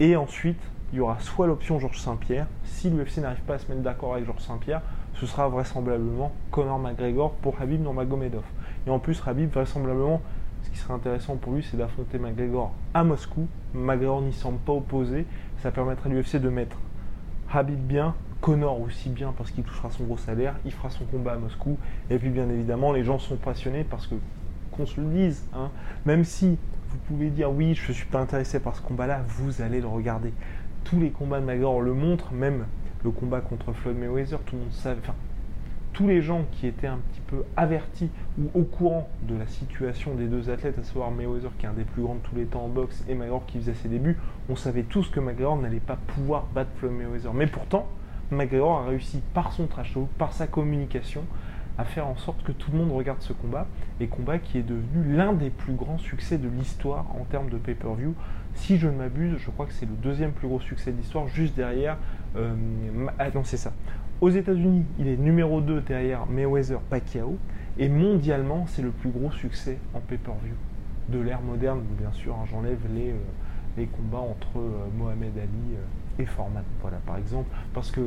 Et 0.00 0.16
ensuite, 0.16 0.58
il 0.92 0.98
y 0.98 1.00
aura 1.00 1.20
soit 1.20 1.46
l'option 1.46 1.78
Georges 1.78 2.00
Saint-Pierre. 2.00 2.48
Si 2.64 2.90
l'UFC 2.90 3.18
n'arrive 3.18 3.42
pas 3.42 3.54
à 3.54 3.58
se 3.58 3.68
mettre 3.68 3.82
d'accord 3.82 4.14
avec 4.14 4.26
Georges 4.26 4.42
Saint-Pierre, 4.42 4.82
ce 5.14 5.26
sera 5.26 5.48
vraisemblablement 5.48 6.32
Conor 6.50 6.78
McGregor 6.78 7.32
pour 7.34 7.60
Habib 7.60 7.80
Nurmagomedov. 7.80 8.44
Et 8.86 8.90
en 8.90 8.98
plus, 8.98 9.22
Habib, 9.26 9.50
vraisemblablement, 9.50 10.20
ce 10.62 10.70
qui 10.70 10.76
serait 10.78 10.94
intéressant 10.94 11.36
pour 11.36 11.52
lui, 11.52 11.62
c'est 11.62 11.76
d'affronter 11.76 12.18
McGregor 12.18 12.72
à 12.94 13.04
Moscou. 13.04 13.46
McGregor 13.74 14.22
n'y 14.22 14.32
semble 14.32 14.58
pas 14.58 14.72
opposé. 14.72 15.26
Ça 15.62 15.70
permettrait 15.70 16.10
à 16.10 16.12
l'UFC 16.12 16.36
de 16.36 16.48
mettre 16.48 16.78
Habib 17.52 17.78
bien, 17.78 18.14
Connor 18.40 18.80
aussi 18.80 19.08
bien 19.08 19.32
parce 19.36 19.50
qu'il 19.50 19.64
touchera 19.64 19.90
son 19.90 20.04
gros 20.04 20.18
salaire, 20.18 20.56
il 20.64 20.72
fera 20.72 20.90
son 20.90 21.04
combat 21.04 21.32
à 21.32 21.36
Moscou. 21.36 21.78
Et 22.10 22.18
puis 22.18 22.30
bien 22.30 22.48
évidemment, 22.48 22.92
les 22.92 23.04
gens 23.04 23.18
sont 23.18 23.36
passionnés 23.36 23.84
parce 23.84 24.06
que, 24.06 24.16
qu'on 24.72 24.86
se 24.86 25.00
le 25.00 25.06
dise, 25.06 25.46
hein, 25.54 25.70
même 26.04 26.24
si 26.24 26.58
vous 26.88 26.98
pouvez 27.06 27.30
dire 27.30 27.50
oui, 27.50 27.74
je 27.74 27.88
ne 27.88 27.94
suis 27.94 28.06
pas 28.06 28.20
intéressé 28.20 28.60
par 28.60 28.76
ce 28.76 28.82
combat-là, 28.82 29.22
vous 29.28 29.62
allez 29.62 29.80
le 29.80 29.86
regarder. 29.86 30.32
Tous 30.84 31.00
les 31.00 31.10
combats 31.10 31.40
de 31.40 31.46
McGregor 31.46 31.80
le 31.80 31.94
montrent, 31.94 32.32
même 32.32 32.66
le 33.04 33.10
combat 33.10 33.40
contre 33.40 33.72
Floyd 33.72 33.98
Mayweather, 33.98 34.40
tout 34.40 34.56
le 34.56 34.62
monde 34.62 34.72
savait, 34.72 35.00
tous 35.92 36.08
les 36.08 36.22
gens 36.22 36.44
qui 36.50 36.66
étaient 36.66 36.88
un 36.88 36.98
petit 37.12 37.20
peu 37.26 37.44
avertis 37.56 38.10
ou 38.38 38.50
au 38.58 38.64
courant 38.64 39.08
de 39.22 39.36
la 39.36 39.46
situation 39.46 40.14
des 40.14 40.26
deux 40.26 40.50
athlètes, 40.50 40.78
à 40.78 40.82
savoir 40.82 41.10
Mayweather 41.10 41.50
qui 41.58 41.66
est 41.66 41.68
un 41.68 41.74
des 41.74 41.84
plus 41.84 42.02
grands 42.02 42.16
de 42.16 42.20
tous 42.20 42.34
les 42.34 42.46
temps 42.46 42.64
en 42.64 42.68
boxe 42.68 43.04
et 43.08 43.14
McGregor 43.14 43.46
qui 43.46 43.58
faisait 43.58 43.74
ses 43.74 43.88
débuts, 43.88 44.18
on 44.48 44.56
savait 44.56 44.82
tous 44.82 45.08
que 45.08 45.20
McGregor 45.20 45.56
n'allait 45.56 45.78
pas 45.80 45.96
pouvoir 45.96 46.46
battre 46.54 46.70
Floyd 46.76 46.94
Mayweather. 46.94 47.32
Mais 47.32 47.46
pourtant, 47.46 47.86
McGregor 48.32 48.80
a 48.80 48.86
réussi 48.86 49.20
par 49.34 49.52
son 49.52 49.66
trash 49.66 49.94
talk, 49.94 50.08
par 50.18 50.32
sa 50.32 50.46
communication, 50.46 51.22
à 51.76 51.84
faire 51.84 52.06
en 52.06 52.16
sorte 52.16 52.42
que 52.42 52.52
tout 52.52 52.70
le 52.72 52.78
monde 52.78 52.92
regarde 52.92 53.20
ce 53.20 53.32
combat, 53.32 53.66
et 54.00 54.06
combat 54.06 54.38
qui 54.38 54.58
est 54.58 54.62
devenu 54.62 55.14
l'un 55.14 55.32
des 55.32 55.50
plus 55.50 55.74
grands 55.74 55.98
succès 55.98 56.38
de 56.38 56.48
l'histoire 56.48 57.06
en 57.20 57.24
termes 57.24 57.50
de 57.50 57.58
pay-per-view. 57.58 58.14
Si 58.54 58.78
je 58.78 58.88
ne 58.88 58.96
m'abuse, 58.96 59.36
je 59.38 59.50
crois 59.50 59.66
que 59.66 59.72
c'est 59.72 59.86
le 59.86 59.96
deuxième 60.02 60.32
plus 60.32 60.48
gros 60.48 60.60
succès 60.60 60.92
de 60.92 60.96
l'histoire, 60.96 61.26
juste 61.28 61.56
derrière. 61.56 61.98
Euh, 62.36 62.54
ah 63.18 63.26
c'est 63.44 63.56
ça. 63.56 63.72
Aux 64.20 64.30
États-Unis, 64.30 64.84
il 64.98 65.08
est 65.08 65.16
numéro 65.16 65.60
2 65.60 65.80
derrière 65.82 66.26
Mayweather 66.26 66.80
Pacquiao. 66.80 67.36
Et 67.78 67.88
mondialement, 67.88 68.66
c'est 68.68 68.82
le 68.82 68.90
plus 68.90 69.10
gros 69.10 69.32
succès 69.32 69.78
en 69.94 70.00
pay-per-view 70.00 70.54
de 71.08 71.18
l'ère 71.18 71.40
moderne. 71.40 71.82
Bien 71.98 72.12
sûr, 72.12 72.34
hein, 72.34 72.44
j'enlève 72.50 72.78
les, 72.94 73.10
euh, 73.10 73.14
les, 73.76 73.86
combats 73.86 74.18
entre 74.18 74.58
euh, 74.58 74.86
Mohamed 74.96 75.36
Ali 75.36 75.76
et 76.20 76.26
Foreman. 76.26 76.62
Voilà, 76.80 76.98
par 77.04 77.16
exemple, 77.16 77.48
parce 77.72 77.90
que 77.90 78.00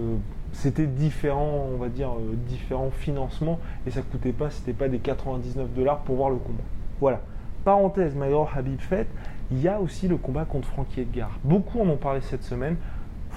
c'était 0.54 0.88
différent, 0.88 1.68
on 1.74 1.78
va 1.78 1.90
dire, 1.90 2.12
différents 2.48 2.92
financements 2.92 3.60
et 3.86 3.92
ça 3.92 4.02
coûtait 4.02 4.32
pas, 4.32 4.50
c'était 4.50 4.72
pas 4.72 4.88
des 4.88 5.00
99 5.00 5.74
dollars 5.74 6.00
pour 6.00 6.16
voir 6.16 6.30
le 6.30 6.38
combat. 6.38 6.64
Voilà. 7.02 7.22
Parenthèse, 7.66 8.16
McGregor 8.16 8.50
Habib 8.56 8.80
fait, 8.80 9.08
il 9.52 9.62
y 9.62 9.68
a 9.68 9.82
aussi 9.82 10.08
le 10.08 10.16
combat 10.16 10.46
contre 10.46 10.70
Frankie 10.70 11.02
Edgar. 11.02 11.32
Beaucoup 11.44 11.82
en 11.82 11.90
ont 11.90 11.98
parlé 11.98 12.22
cette 12.22 12.44
semaine. 12.44 12.78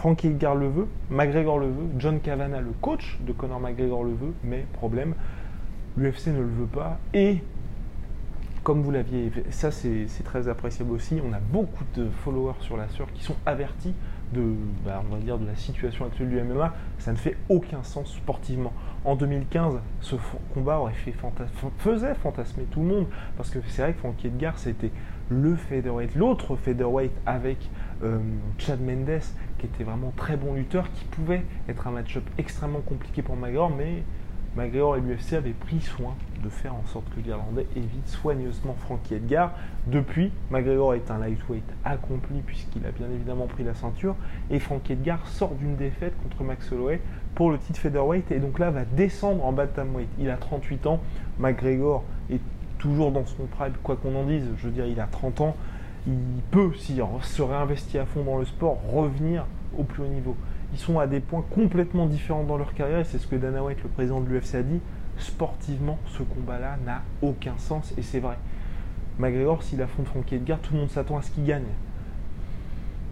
Frankie 0.01 0.29
Edgar 0.29 0.55
le 0.55 0.67
veut, 0.67 0.89
McGregor 1.11 1.59
le 1.59 1.67
veut, 1.67 1.91
John 1.99 2.21
Cavana, 2.21 2.63
le 2.63 2.73
coach 2.81 3.19
de 3.21 3.33
Conor 3.33 3.61
McGregor 3.61 4.03
le 4.03 4.15
veut, 4.15 4.33
mais 4.43 4.65
problème, 4.73 5.15
l'UFC 5.99 6.29
ne 6.29 6.41
le 6.41 6.47
veut 6.47 6.65
pas. 6.65 6.99
Et 7.13 7.43
comme 8.63 8.81
vous 8.81 8.91
l'aviez, 8.91 9.31
ça 9.51 9.71
c'est 9.71 10.07
très 10.25 10.49
appréciable 10.49 10.93
aussi, 10.93 11.21
on 11.23 11.35
a 11.35 11.39
beaucoup 11.39 11.85
de 11.95 12.09
followers 12.25 12.55
sur 12.61 12.79
la 12.79 12.89
sœur 12.89 13.13
qui 13.13 13.23
sont 13.23 13.37
avertis 13.45 13.93
de, 14.33 14.55
bah, 14.87 15.03
de 15.11 15.47
la 15.47 15.57
situation 15.57 16.07
actuelle 16.07 16.31
du 16.31 16.41
MMA. 16.41 16.73
Ça 16.99 17.13
ne 17.13 17.19
fait 17.19 17.37
aucun 17.51 17.83
sens 17.83 18.15
sportivement. 18.15 18.73
En 19.05 19.17
2015, 19.17 19.81
ce 20.01 20.17
combat 20.55 20.79
aurait 20.79 20.95
fait 20.95 21.15
faisait 21.77 22.15
fantasmer 22.15 22.65
tout 22.71 22.81
le 22.81 22.87
monde 22.87 23.07
parce 23.37 23.51
que 23.51 23.59
c'est 23.69 23.83
vrai 23.83 23.93
que 23.93 23.99
Frankie 23.99 24.29
Edgar 24.29 24.59
c'était 24.59 24.93
le 25.31 25.55
featherweight, 25.55 26.15
l'autre 26.17 26.57
featherweight 26.57 27.13
avec 27.25 27.59
euh, 28.03 28.19
Chad 28.59 28.81
Mendes 28.81 29.21
qui 29.61 29.67
était 29.67 29.85
vraiment 29.85 30.13
très 30.17 30.37
bon 30.37 30.55
lutteur, 30.55 30.91
qui 30.93 31.05
pouvait 31.05 31.43
être 31.69 31.87
un 31.87 31.91
match-up 31.91 32.25
extrêmement 32.39 32.81
compliqué 32.81 33.21
pour 33.21 33.37
McGregor, 33.37 33.71
mais 33.71 34.03
McGregor 34.57 34.97
et 34.97 35.01
l'UFC 35.01 35.35
avaient 35.35 35.53
pris 35.53 35.81
soin 35.81 36.15
de 36.43 36.49
faire 36.49 36.75
en 36.75 36.85
sorte 36.87 37.05
que 37.15 37.21
l'Irlandais 37.21 37.67
évite 37.77 38.09
soigneusement 38.09 38.75
Frankie 38.81 39.15
Edgar. 39.15 39.53
Depuis, 39.87 40.33
McGregor 40.51 40.95
est 40.95 41.11
un 41.11 41.19
lightweight 41.19 41.65
accompli 41.85 42.41
puisqu'il 42.41 42.85
a 42.87 42.91
bien 42.91 43.07
évidemment 43.15 43.47
pris 43.47 43.63
la 43.63 43.75
ceinture 43.75 44.17
et 44.51 44.59
Frankie 44.59 44.95
Edgar 44.95 45.25
sort 45.29 45.55
d'une 45.55 45.77
défaite 45.77 46.15
contre 46.23 46.43
Max 46.43 46.73
Holloway 46.73 47.01
pour 47.35 47.51
le 47.51 47.59
titre 47.59 47.79
featherweight 47.79 48.33
et 48.33 48.41
donc 48.41 48.59
là 48.59 48.71
va 48.71 48.85
descendre 48.85 49.45
en 49.45 49.53
bantamweight. 49.53 50.09
Il 50.19 50.31
a 50.31 50.37
38 50.37 50.87
ans, 50.87 51.01
McGregor 51.39 52.03
est 52.31 52.41
toujours 52.79 53.13
dans 53.13 53.27
son 53.27 53.45
prime, 53.45 53.75
quoi 53.83 53.97
qu'on 53.97 54.17
en 54.17 54.25
dise, 54.25 54.49
je 54.57 54.67
veux 54.67 54.73
dire 54.73 54.87
il 54.87 54.99
a 54.99 55.07
30 55.07 55.43
ans, 55.43 55.57
il 56.07 56.43
peut, 56.51 56.73
s'il 56.77 57.03
se 57.23 57.43
réinvestit 57.43 57.99
à 57.99 58.07
fond 58.07 58.25
dans 58.25 58.39
le 58.39 58.45
sport, 58.45 58.81
revenir 58.93 59.45
au 59.77 59.85
plus 59.85 60.03
haut 60.03 60.09
niveau 60.09 60.37
ils 60.73 60.79
sont 60.79 60.99
à 60.99 61.07
des 61.07 61.21
points 61.21 61.45
complètement 61.51 62.07
différents 62.07 62.45
dans 62.45 62.57
leur 62.57 62.75
carrière 62.75 63.01
et 63.01 63.05
c'est 63.05 63.19
ce 63.19 63.27
que 63.27 63.37
Dana 63.37 63.63
White, 63.63 63.83
le 63.83 63.89
président 63.89 64.21
de 64.21 64.29
l'UFC, 64.29 64.55
a 64.55 64.63
dit. 64.63 64.81
Sportivement, 65.19 65.99
ce 66.07 66.23
combat-là 66.23 66.79
n'a 66.87 67.03
aucun 67.21 67.55
sens 67.59 67.93
et 67.99 68.03
c'est 68.03 68.21
vrai. 68.21 68.39
McGregor, 69.19 69.63
s'il 69.63 69.83
affronte 69.83 70.07
Frankie 70.07 70.37
Edgar, 70.37 70.59
tout 70.61 70.73
le 70.73 70.81
monde 70.81 70.91
s'attend 70.91 71.19
à 71.19 71.23
ce 71.23 71.31
qu'il 71.31 71.45
gagne. 71.45 71.67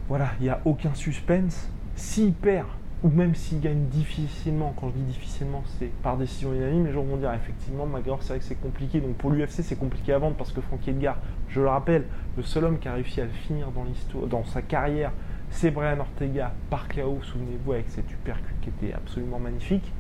Voilà, 0.09 0.29
il 0.41 0.45
n'y 0.45 0.49
a 0.49 0.61
aucun 0.65 0.95
suspense. 0.95 1.69
S'il 1.97 2.33
perd, 2.33 2.69
ou 3.03 3.09
même 3.09 3.35
s'il 3.35 3.61
gagne 3.61 3.85
difficilement, 3.87 4.75
quand 4.79 4.89
je 4.89 4.95
dis 4.95 5.13
difficilement, 5.13 5.63
c'est 5.79 5.91
par 6.03 6.17
décision 6.17 6.53
unanime, 6.53 6.87
les 6.87 6.93
gens 6.93 7.03
vont 7.03 7.17
dire 7.17 7.33
effectivement, 7.33 7.87
McGregor, 7.87 8.23
c'est 8.23 8.31
vrai 8.31 8.39
que 8.39 8.45
c'est 8.45 8.61
compliqué. 8.61 9.01
Donc 9.01 9.15
pour 9.17 9.31
l'UFC, 9.31 9.63
c'est 9.63 9.79
compliqué 9.79 10.13
à 10.13 10.19
vendre 10.19 10.37
parce 10.37 10.53
que 10.53 10.61
Frankie 10.61 10.91
Edgar, 10.91 11.19
je 11.49 11.61
le 11.61 11.69
rappelle, 11.69 12.05
le 12.37 12.43
seul 12.43 12.65
homme 12.65 12.79
qui 12.79 12.89
a 12.89 12.95
réussi 12.95 13.21
à 13.21 13.25
le 13.25 13.31
finir 13.31 13.69
dans, 13.71 14.27
dans 14.27 14.45
sa 14.45 14.63
carrière 14.63 15.13
c'est 15.51 15.71
Brian 15.71 15.99
Ortega 15.99 16.53
par 16.71 16.89
KO, 16.89 17.19
souvenez-vous, 17.23 17.73
avec 17.73 17.89
cette 17.89 18.11
uppercut 18.11 18.55
qui 18.61 18.69
était 18.69 18.95
absolument 18.95 19.39
magnifique. 19.39 19.93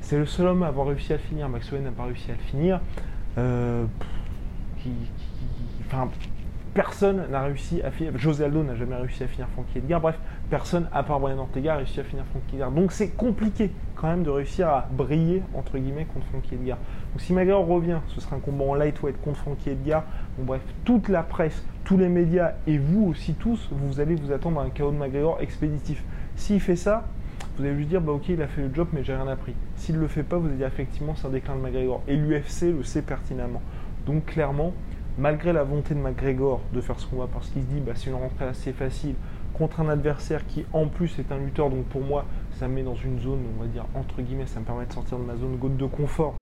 C'est 0.00 0.18
le 0.18 0.26
seul 0.26 0.48
homme 0.48 0.62
à 0.62 0.68
avoir 0.68 0.88
réussi 0.88 1.12
à 1.12 1.16
le 1.16 1.22
finir. 1.22 1.48
Maxwell 1.48 1.82
n'a 1.82 1.92
pas 1.92 2.04
réussi 2.04 2.30
à 2.30 2.34
le 2.34 2.40
finir. 2.40 2.80
Euh, 3.38 3.84
enfin, 5.86 6.10
personne 6.74 7.24
n'a 7.30 7.42
réussi 7.42 7.82
à 7.82 7.90
finir. 7.90 8.12
José 8.16 8.44
Aldo 8.44 8.62
n'a 8.62 8.74
jamais 8.74 8.96
réussi 8.96 9.22
à 9.22 9.26
finir 9.26 9.48
Frankie 9.48 9.78
Edgar. 9.78 10.00
Bref, 10.00 10.18
personne 10.48 10.88
à 10.92 11.02
part 11.02 11.20
Brian 11.20 11.38
Ortega 11.38 11.74
a 11.74 11.76
réussi 11.78 12.00
à 12.00 12.04
finir 12.04 12.24
Frankie 12.26 12.54
Edgar. 12.54 12.70
Donc 12.70 12.92
c'est 12.92 13.10
compliqué 13.10 13.70
quand 13.94 14.08
même 14.08 14.22
de 14.22 14.30
réussir 14.30 14.68
à 14.68 14.88
briller 14.90 15.42
entre 15.54 15.78
guillemets 15.78 16.06
contre 16.06 16.26
Frankie 16.26 16.54
Edgar. 16.54 16.78
Donc 17.12 17.20
si 17.20 17.32
McGregor 17.32 17.66
revient, 17.66 17.98
ce 18.08 18.20
sera 18.20 18.36
un 18.36 18.40
combat 18.40 18.64
en 18.64 18.74
lightweight 18.74 19.20
contre 19.22 19.38
Frankie 19.38 19.70
Edgar. 19.70 20.04
Bon 20.38 20.44
bref, 20.44 20.62
toute 20.84 21.08
la 21.08 21.22
presse, 21.22 21.64
tous 21.84 21.98
les 21.98 22.08
médias 22.08 22.52
et 22.66 22.78
vous 22.78 23.06
aussi 23.06 23.34
tous, 23.34 23.68
vous 23.70 24.00
allez 24.00 24.14
vous 24.14 24.32
attendre 24.32 24.60
à 24.60 24.64
un 24.64 24.70
chaos 24.70 24.92
de 24.92 24.96
McGregor 24.96 25.38
expéditif. 25.40 26.02
S'il 26.36 26.60
fait 26.60 26.76
ça, 26.76 27.04
vous 27.56 27.64
allez 27.64 27.74
lui 27.74 27.86
dire 27.86 28.00
bah 28.00 28.12
ok 28.12 28.30
il 28.30 28.40
a 28.40 28.46
fait 28.46 28.62
le 28.62 28.74
job 28.74 28.88
mais 28.92 29.04
j'ai 29.04 29.14
rien 29.14 29.28
appris. 29.28 29.54
S'il 29.76 29.96
le 29.96 30.08
fait 30.08 30.22
pas, 30.22 30.38
vous 30.38 30.46
allez 30.46 30.56
dire 30.56 30.68
effectivement 30.68 31.14
c'est 31.16 31.26
un 31.26 31.30
déclin 31.30 31.54
de 31.54 31.60
McGregor. 31.60 32.02
Et 32.08 32.16
l'UFC 32.16 32.62
le 32.74 32.82
sait 32.82 33.02
pertinemment. 33.02 33.60
Donc 34.06 34.24
clairement, 34.24 34.72
malgré 35.18 35.52
la 35.52 35.64
volonté 35.64 35.94
de 35.94 36.00
McGregor 36.00 36.60
de 36.72 36.80
faire 36.80 36.98
ce 36.98 37.06
combat 37.06 37.28
parce 37.32 37.48
qu'il 37.50 37.62
se 37.62 37.66
dit 37.66 37.80
bah, 37.80 37.92
c'est 37.94 38.10
une 38.10 38.16
rentrée 38.16 38.46
assez 38.46 38.72
facile 38.72 39.14
contre 39.54 39.80
un 39.80 39.88
adversaire 39.88 40.46
qui 40.46 40.64
en 40.72 40.88
plus 40.88 41.18
est 41.18 41.30
un 41.30 41.38
lutteur, 41.38 41.70
donc 41.70 41.84
pour 41.86 42.00
moi 42.00 42.24
ça 42.58 42.68
me 42.68 42.74
met 42.74 42.82
dans 42.82 42.94
une 42.94 43.20
zone, 43.20 43.40
on 43.56 43.62
va 43.62 43.68
dire 43.68 43.84
entre 43.94 44.22
guillemets, 44.22 44.46
ça 44.46 44.60
me 44.60 44.64
permet 44.64 44.86
de 44.86 44.92
sortir 44.92 45.18
de 45.18 45.24
ma 45.24 45.36
zone 45.36 45.58
de 45.76 45.86
confort. 45.86 46.36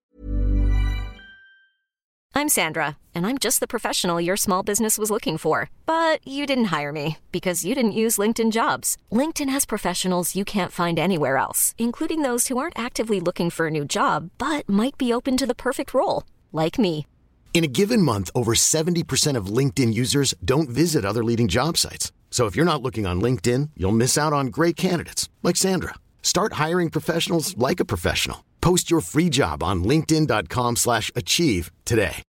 I'm 2.33 2.49
Sandra, 2.49 2.97
and 3.15 3.27
I'm 3.27 3.39
just 3.39 3.59
the 3.59 3.67
professional 3.67 4.21
your 4.21 4.37
small 4.37 4.63
business 4.63 4.97
was 4.97 5.11
looking 5.11 5.37
for. 5.37 5.69
But 5.85 6.27
you 6.27 6.47
didn't 6.47 6.71
hire 6.77 6.93
me 6.93 7.19
because 7.33 7.65
you 7.65 7.75
didn't 7.75 8.01
use 8.05 8.19
LinkedIn 8.19 8.51
jobs. 8.53 8.97
LinkedIn 9.13 9.51
has 9.51 9.67
professionals 9.67 10.35
you 10.35 10.45
can't 10.45 10.73
find 10.73 10.99
anywhere 10.99 11.37
else, 11.37 11.75
including 11.77 12.23
those 12.23 12.49
who 12.49 12.57
aren't 12.57 12.79
actively 12.79 13.21
looking 13.21 13.51
for 13.51 13.67
a 13.67 13.71
new 13.71 13.85
job 13.85 14.31
but 14.39 14.67
might 14.69 14.97
be 14.97 15.13
open 15.13 15.37
to 15.37 15.47
the 15.47 15.55
perfect 15.67 15.93
role, 15.93 16.23
like 16.53 16.79
me. 16.79 17.07
In 17.53 17.65
a 17.65 17.67
given 17.67 18.01
month, 18.01 18.31
over 18.35 18.55
70% 18.55 19.37
of 19.37 19.55
LinkedIn 19.59 19.93
users 19.93 20.35
don't 20.43 20.71
visit 20.71 21.05
other 21.05 21.23
leading 21.23 21.47
job 21.47 21.77
sites. 21.77 22.11
So 22.31 22.47
if 22.47 22.57
you're 22.57 22.65
not 22.65 22.81
looking 22.81 23.07
on 23.07 23.21
LinkedIn, 23.21 23.71
you'll 23.77 23.93
miss 23.93 24.17
out 24.17 24.33
on 24.33 24.47
great 24.47 24.77
candidates 24.77 25.29
like 25.43 25.57
Sandra. 25.57 25.97
Start 26.23 26.55
hiring 26.55 26.91
professionals 26.91 27.55
like 27.59 27.81
a 27.81 27.85
professional. 27.85 28.45
Post 28.63 28.91
your 28.91 29.03
free 29.03 29.29
job 29.29 29.63
on 29.63 29.85
linkedin.com/achieve 29.85 31.71
today. 31.85 32.23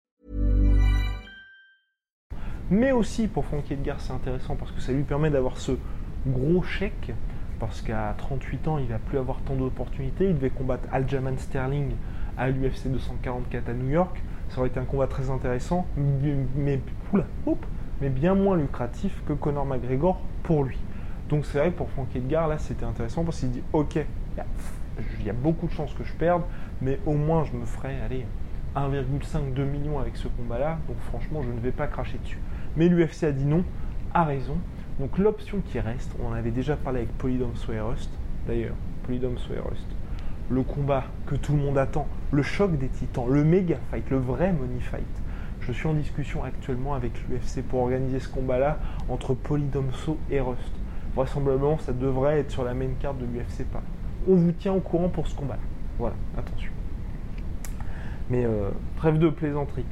Mais 2.71 2.91
aussi 2.91 3.27
pour 3.27 3.45
Frankie 3.45 3.73
Edgar, 3.73 3.99
c'est 3.99 4.13
intéressant 4.13 4.55
parce 4.55 4.71
que 4.71 4.79
ça 4.79 4.93
lui 4.93 5.03
permet 5.03 5.31
d'avoir 5.31 5.57
ce 5.57 5.73
gros 6.27 6.63
chèque 6.63 7.11
parce 7.59 7.81
qu'à 7.81 8.15
38 8.19 8.67
ans, 8.67 8.77
il 8.77 8.87
va 8.87 8.99
plus 8.99 9.17
avoir 9.17 9.41
tant 9.41 9.55
d'opportunités, 9.55 10.29
il 10.29 10.35
devait 10.35 10.51
combattre 10.51 10.87
Aljamain 10.93 11.35
Sterling 11.37 11.91
à 12.37 12.49
l'UFC 12.49 12.87
244 12.87 13.69
à 13.69 13.73
New 13.73 13.89
York 13.89 14.21
ça 14.49 14.59
aurait 14.59 14.69
été 14.69 14.79
un 14.79 14.85
combat 14.85 15.07
très 15.07 15.29
intéressant, 15.29 15.85
mais, 16.55 16.79
bien 18.01 18.35
moins 18.35 18.57
lucratif 18.57 19.21
que 19.25 19.33
Conor 19.33 19.65
McGregor 19.65 20.19
pour 20.43 20.63
lui. 20.63 20.77
Donc 21.29 21.45
c'est 21.45 21.59
vrai 21.59 21.71
que 21.71 21.77
pour 21.77 21.89
Frank 21.89 22.07
Edgar, 22.15 22.47
là, 22.47 22.57
c'était 22.57 22.85
intéressant 22.85 23.23
parce 23.23 23.39
qu'il 23.39 23.51
dit, 23.51 23.63
ok, 23.73 24.05
il 25.19 25.25
y, 25.25 25.29
a 25.29 25.33
beaucoup 25.33 25.67
de 25.67 25.71
chances 25.71 25.93
que 25.93 26.03
je 26.03 26.13
perde, 26.13 26.41
mais 26.81 26.99
au 27.05 27.13
moins 27.13 27.43
je 27.45 27.53
me 27.53 27.65
ferai, 27.65 27.99
allez, 28.01 28.25
1,5-2 28.75 29.63
millions 29.63 29.99
avec 29.99 30.17
ce 30.17 30.27
combat-là, 30.27 30.79
donc 30.87 30.97
franchement, 31.09 31.41
je 31.43 31.49
ne 31.49 31.59
vais 31.59 31.71
pas 31.71 31.87
cracher 31.87 32.17
dessus. 32.17 32.39
Mais 32.75 32.87
l'UFC 32.87 33.23
a 33.23 33.31
dit 33.31 33.45
non, 33.45 33.63
a 34.13 34.23
raison. 34.23 34.57
Donc 34.99 35.17
l'option 35.17 35.61
qui 35.65 35.79
reste, 35.79 36.11
on 36.23 36.33
avait 36.33 36.51
déjà 36.51 36.75
parlé 36.75 36.99
avec 36.99 37.17
Polydome 37.17 37.53
Rust, 37.67 38.11
d'ailleurs, 38.47 38.75
Polydome 39.03 39.35
Rust 39.35 39.87
le 40.49 40.63
combat 40.63 41.03
que 41.27 41.35
tout 41.35 41.53
le 41.53 41.59
monde 41.59 41.77
attend, 41.77 42.07
le 42.31 42.43
choc 42.43 42.77
des 42.77 42.87
titans, 42.87 43.27
le 43.27 43.43
méga 43.43 43.77
fight, 43.89 44.09
le 44.09 44.17
vrai 44.17 44.51
money 44.51 44.79
fight. 44.79 45.05
Je 45.61 45.71
suis 45.71 45.87
en 45.87 45.93
discussion 45.93 46.43
actuellement 46.43 46.93
avec 46.93 47.11
l'UFC 47.27 47.61
pour 47.61 47.81
organiser 47.81 48.19
ce 48.19 48.29
combat-là 48.29 48.79
entre 49.07 49.33
Polydomso 49.33 50.17
et 50.29 50.39
Rust. 50.39 50.71
Vraisemblablement, 51.15 51.77
ça 51.79 51.91
devrait 51.91 52.39
être 52.39 52.51
sur 52.51 52.63
la 52.63 52.73
même 52.73 52.95
carte 52.99 53.17
de 53.17 53.25
l'UFC 53.25 53.65
pas. 53.65 53.81
On 54.27 54.35
vous 54.35 54.51
tient 54.51 54.73
au 54.73 54.79
courant 54.79 55.09
pour 55.09 55.27
ce 55.27 55.35
combat. 55.35 55.57
Voilà, 55.97 56.15
attention. 56.37 56.71
Mais 58.29 58.45
euh, 58.45 58.69
trêve 58.97 59.17
de 59.17 59.29
plaisanterie. 59.29 59.85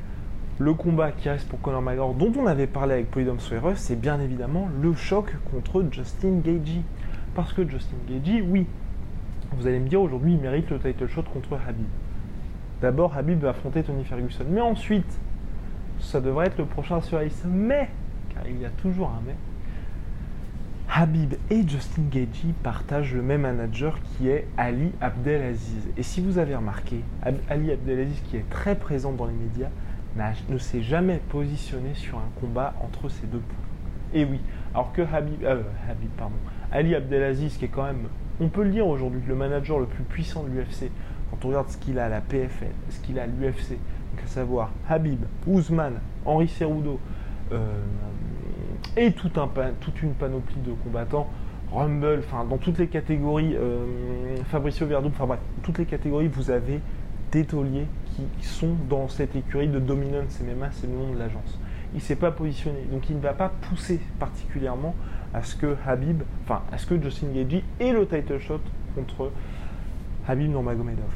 Le 0.60 0.74
combat 0.74 1.12
qui 1.12 1.30
reste 1.30 1.48
pour 1.48 1.62
Conor 1.62 1.82
McGregor, 1.82 2.14
dont 2.16 2.34
on 2.40 2.48
avait 2.48 2.68
parlé 2.68 2.94
avec 2.94 3.12
Polydomso 3.12 3.54
et 3.54 3.60
Rust, 3.60 3.84
c'est 3.84 4.00
bien 4.00 4.20
évidemment 4.20 4.70
le 4.82 4.94
choc 4.94 5.36
contre 5.52 5.86
Justin 5.92 6.40
Gagey. 6.44 6.82
Parce 7.36 7.54
que 7.54 7.68
Justin 7.68 7.98
Gagey, 8.10 8.42
oui, 8.42 8.66
vous 9.56 9.68
allez 9.68 9.80
me 9.80 9.88
dire 9.88 10.02
aujourd'hui, 10.02 10.34
il 10.34 10.40
mérite 10.40 10.70
le 10.70 10.80
title 10.80 11.08
shot 11.08 11.24
contre 11.24 11.54
Habib. 11.68 11.86
D'abord, 12.82 13.18
Habib 13.18 13.40
va 13.40 13.50
affronter 13.50 13.84
Tony 13.84 14.04
Ferguson. 14.04 14.46
Mais 14.50 14.62
ensuite, 14.62 15.20
ça 16.00 16.22
devrait 16.22 16.48
être 16.48 16.58
le 16.58 16.66
prochain 16.66 17.02
sur 17.02 17.22
Ice. 17.24 17.44
Mais, 17.48 17.90
car 18.34 18.44
il 18.48 18.62
y 18.62 18.66
a 18.66 18.70
toujours 18.70 19.10
un 19.10 19.22
mais, 19.26 19.36
Habib 20.94 21.34
et 21.50 21.68
Justin 21.68 22.04
Gagey 22.10 22.54
partagent 22.64 23.14
le 23.14 23.22
même 23.22 23.42
manager 23.42 24.00
qui 24.02 24.30
est 24.30 24.48
Ali 24.58 24.92
Abdelaziz. 25.02 25.90
Et 25.98 26.04
si 26.04 26.22
vous 26.22 26.38
avez 26.38 26.56
remarqué, 26.56 27.02
Ali 27.50 27.72
Abdelaziz, 27.72 28.22
qui 28.22 28.38
est 28.38 28.50
très 28.50 28.76
présent 28.76 29.12
dans 29.12 29.26
les 29.26 29.34
médias, 29.34 29.70
ne 30.50 30.58
s'est 30.58 30.82
jamais 30.82 31.20
positionné 31.30 31.94
sur 31.94 32.18
un 32.18 32.30
combat 32.40 32.74
entre 32.82 33.10
ces 33.10 33.28
deux 33.28 33.40
poules. 33.40 33.58
Et 34.14 34.24
oui, 34.24 34.40
alors 34.74 34.94
que 34.94 35.02
Habib, 35.02 35.44
euh, 35.44 35.62
Habib 35.90 36.10
pardon, 36.18 36.36
Ali 36.72 36.96
Abdelaziz, 36.96 37.58
qui 37.58 37.66
est 37.66 37.70
quand 37.70 37.84
même 37.84 38.08
on 38.40 38.50
peut 38.50 38.64
le 38.64 38.70
dire 38.70 38.88
aujourd'hui, 38.88 39.22
le 39.28 39.36
manager 39.36 39.80
le 39.80 39.86
plus 39.86 40.04
puissant 40.04 40.44
de 40.44 40.50
l'UFC, 40.50 40.92
quand 41.30 41.46
on 41.46 41.48
regarde 41.50 41.70
ce 41.70 41.78
qu'il 41.78 42.00
a 42.00 42.06
à 42.06 42.10
la 42.10 42.22
PFL, 42.22 42.72
ce 42.90 43.00
qu'il 43.00 43.20
a 43.20 43.24
à 43.24 43.28
l'UFC, 43.28 43.78
à 44.24 44.28
savoir 44.28 44.72
Habib, 44.90 45.22
Ousmane, 45.46 46.00
Henri 46.26 46.48
Cerudo, 46.48 47.00
euh, 47.52 47.82
et 48.96 49.12
toute 49.14 49.38
une 50.02 50.14
panoplie 50.14 50.62
de 50.66 50.74
combattants, 50.84 51.30
Rumble, 51.72 52.20
enfin 52.20 52.46
dans 52.46 52.58
toutes 52.58 52.78
les 52.78 52.88
catégories, 52.88 53.56
euh, 53.56 54.38
Fabricio 54.50 54.86
Verdum, 54.86 55.12
enfin 55.14 55.26
bref, 55.26 55.40
toutes 55.64 55.78
les 55.78 55.86
catégories, 55.86 56.28
vous 56.28 56.50
avez 56.50 56.80
des 57.32 57.46
tauliers 57.46 57.88
qui 58.16 58.46
sont 58.46 58.76
dans 58.90 59.08
cette 59.08 59.36
écurie 59.36 59.68
de 59.68 59.80
dominance 59.80 60.40
MMA, 60.42 60.70
c'est 60.72 60.88
le 60.88 60.94
nom 60.94 61.14
de 61.14 61.20
l'agence. 61.20 61.60
Il 61.94 61.98
ne 61.98 62.02
s'est 62.02 62.16
pas 62.16 62.32
positionné, 62.32 62.80
donc 62.92 63.10
il 63.10 63.18
ne 63.18 63.22
va 63.22 63.34
pas 63.34 63.50
pousser 63.50 64.00
particulièrement 64.20 64.96
à 65.34 65.44
ce 65.44 65.56
que 65.56 65.76
Habib, 65.86 66.24
enfin 66.44 66.62
à 66.72 66.78
ce 66.78 66.86
que 66.86 67.02
Justin 67.02 67.28
Gagey 67.34 67.64
ait 67.80 67.92
le 67.92 68.08
title 68.08 68.40
shot 68.40 68.62
contre 68.96 69.32
Habib 70.28 70.50
Nurmagomedov. 70.50 71.14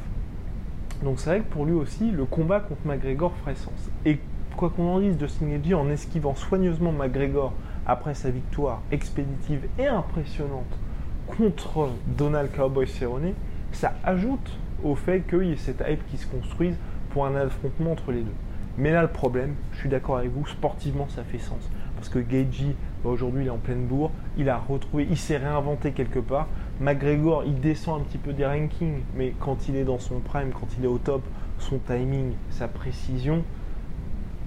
Donc 1.02 1.18
c'est 1.18 1.30
vrai 1.30 1.40
que 1.40 1.52
pour 1.52 1.64
lui 1.64 1.72
aussi, 1.72 2.10
le 2.10 2.24
combat 2.24 2.60
contre 2.60 2.86
McGregor 2.86 3.32
ferait 3.38 3.54
sens. 3.54 3.90
Et 4.06 4.18
quoi 4.56 4.70
qu'on 4.70 4.88
en 4.88 5.00
dise, 5.00 5.18
Justin 5.18 5.48
Gagey 5.48 5.74
en 5.74 5.90
esquivant 5.90 6.34
soigneusement 6.34 6.92
McGregor 6.92 7.52
après 7.86 8.14
sa 8.14 8.30
victoire 8.30 8.82
expéditive 8.90 9.66
et 9.78 9.86
impressionnante 9.86 10.78
contre 11.26 11.90
Donald 12.06 12.50
Cowboy 12.52 12.86
Cerrone, 12.86 13.32
ça 13.72 13.94
ajoute 14.04 14.58
au 14.84 14.94
fait 14.94 15.22
qu'il 15.22 15.44
y 15.44 15.52
ait 15.52 15.56
cette 15.56 15.82
hype 15.86 16.06
qui 16.08 16.16
se 16.16 16.26
construise 16.26 16.76
pour 17.10 17.26
un 17.26 17.34
affrontement 17.34 17.92
entre 17.92 18.12
les 18.12 18.22
deux. 18.22 18.34
Mais 18.78 18.90
là, 18.90 19.02
le 19.02 19.08
problème, 19.08 19.54
je 19.72 19.80
suis 19.80 19.88
d'accord 19.88 20.18
avec 20.18 20.30
vous, 20.30 20.46
sportivement, 20.46 21.08
ça 21.08 21.22
fait 21.24 21.38
sens. 21.38 21.68
parce 21.96 22.08
que 22.08 22.18
Gaethje, 22.18 22.74
aujourd'hui, 23.10 23.44
il 23.44 23.46
est 23.48 23.50
en 23.50 23.58
pleine 23.58 23.86
bourre. 23.86 24.10
Il 24.36 24.48
a 24.48 24.58
retrouvé, 24.58 25.06
il 25.10 25.16
s'est 25.16 25.36
réinventé 25.36 25.92
quelque 25.92 26.18
part. 26.18 26.48
McGregor, 26.80 27.44
il 27.44 27.60
descend 27.60 28.00
un 28.00 28.04
petit 28.04 28.18
peu 28.18 28.32
des 28.32 28.46
rankings, 28.46 29.02
mais 29.16 29.34
quand 29.38 29.68
il 29.68 29.76
est 29.76 29.84
dans 29.84 29.98
son 29.98 30.20
prime, 30.20 30.50
quand 30.52 30.68
il 30.78 30.84
est 30.84 30.88
au 30.88 30.98
top, 30.98 31.22
son 31.58 31.78
timing, 31.78 32.32
sa 32.50 32.68
précision, 32.68 33.44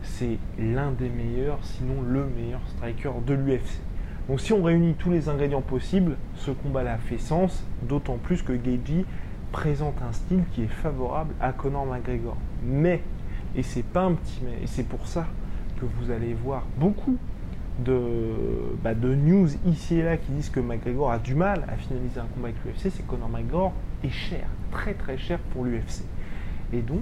c'est 0.01 0.37
l'un 0.59 0.91
des 0.91 1.09
meilleurs, 1.09 1.59
sinon 1.61 2.01
le 2.01 2.25
meilleur 2.25 2.61
striker 2.67 3.11
de 3.25 3.33
l'UFC. 3.33 3.81
Donc 4.27 4.41
si 4.41 4.53
on 4.53 4.63
réunit 4.63 4.95
tous 4.95 5.11
les 5.11 5.29
ingrédients 5.29 5.61
possibles, 5.61 6.17
ce 6.35 6.51
combat-là 6.51 6.97
fait 6.97 7.17
sens, 7.17 7.63
d'autant 7.83 8.17
plus 8.17 8.41
que 8.41 8.53
Gaethje 8.53 9.05
présente 9.51 9.95
un 10.01 10.11
style 10.11 10.43
qui 10.51 10.63
est 10.63 10.67
favorable 10.67 11.33
à 11.39 11.53
Conor 11.53 11.85
McGregor. 11.85 12.37
Mais, 12.63 13.01
et 13.55 13.63
c'est 13.63 13.85
pas 13.85 14.03
un 14.03 14.13
petit 14.13 14.41
mais, 14.43 14.63
et 14.63 14.67
c'est 14.67 14.87
pour 14.87 15.07
ça 15.07 15.27
que 15.79 15.85
vous 15.85 16.11
allez 16.11 16.33
voir 16.33 16.63
beaucoup 16.77 17.17
de, 17.79 18.75
bah, 18.83 18.93
de 18.93 19.13
news 19.13 19.49
ici 19.65 19.99
et 19.99 20.03
là 20.03 20.17
qui 20.17 20.31
disent 20.31 20.49
que 20.49 20.59
McGregor 20.59 21.11
a 21.11 21.19
du 21.19 21.35
mal 21.35 21.65
à 21.67 21.75
finaliser 21.75 22.19
un 22.19 22.25
combat 22.33 22.49
avec 22.49 22.63
l'UFC, 22.63 22.91
c'est 22.91 23.05
Conor 23.05 23.29
McGregor 23.29 23.73
est 24.03 24.09
cher, 24.09 24.47
très 24.71 24.93
très 24.93 25.17
cher 25.17 25.39
pour 25.51 25.65
l'UFC. 25.65 26.03
Et 26.73 26.81
donc, 26.81 27.01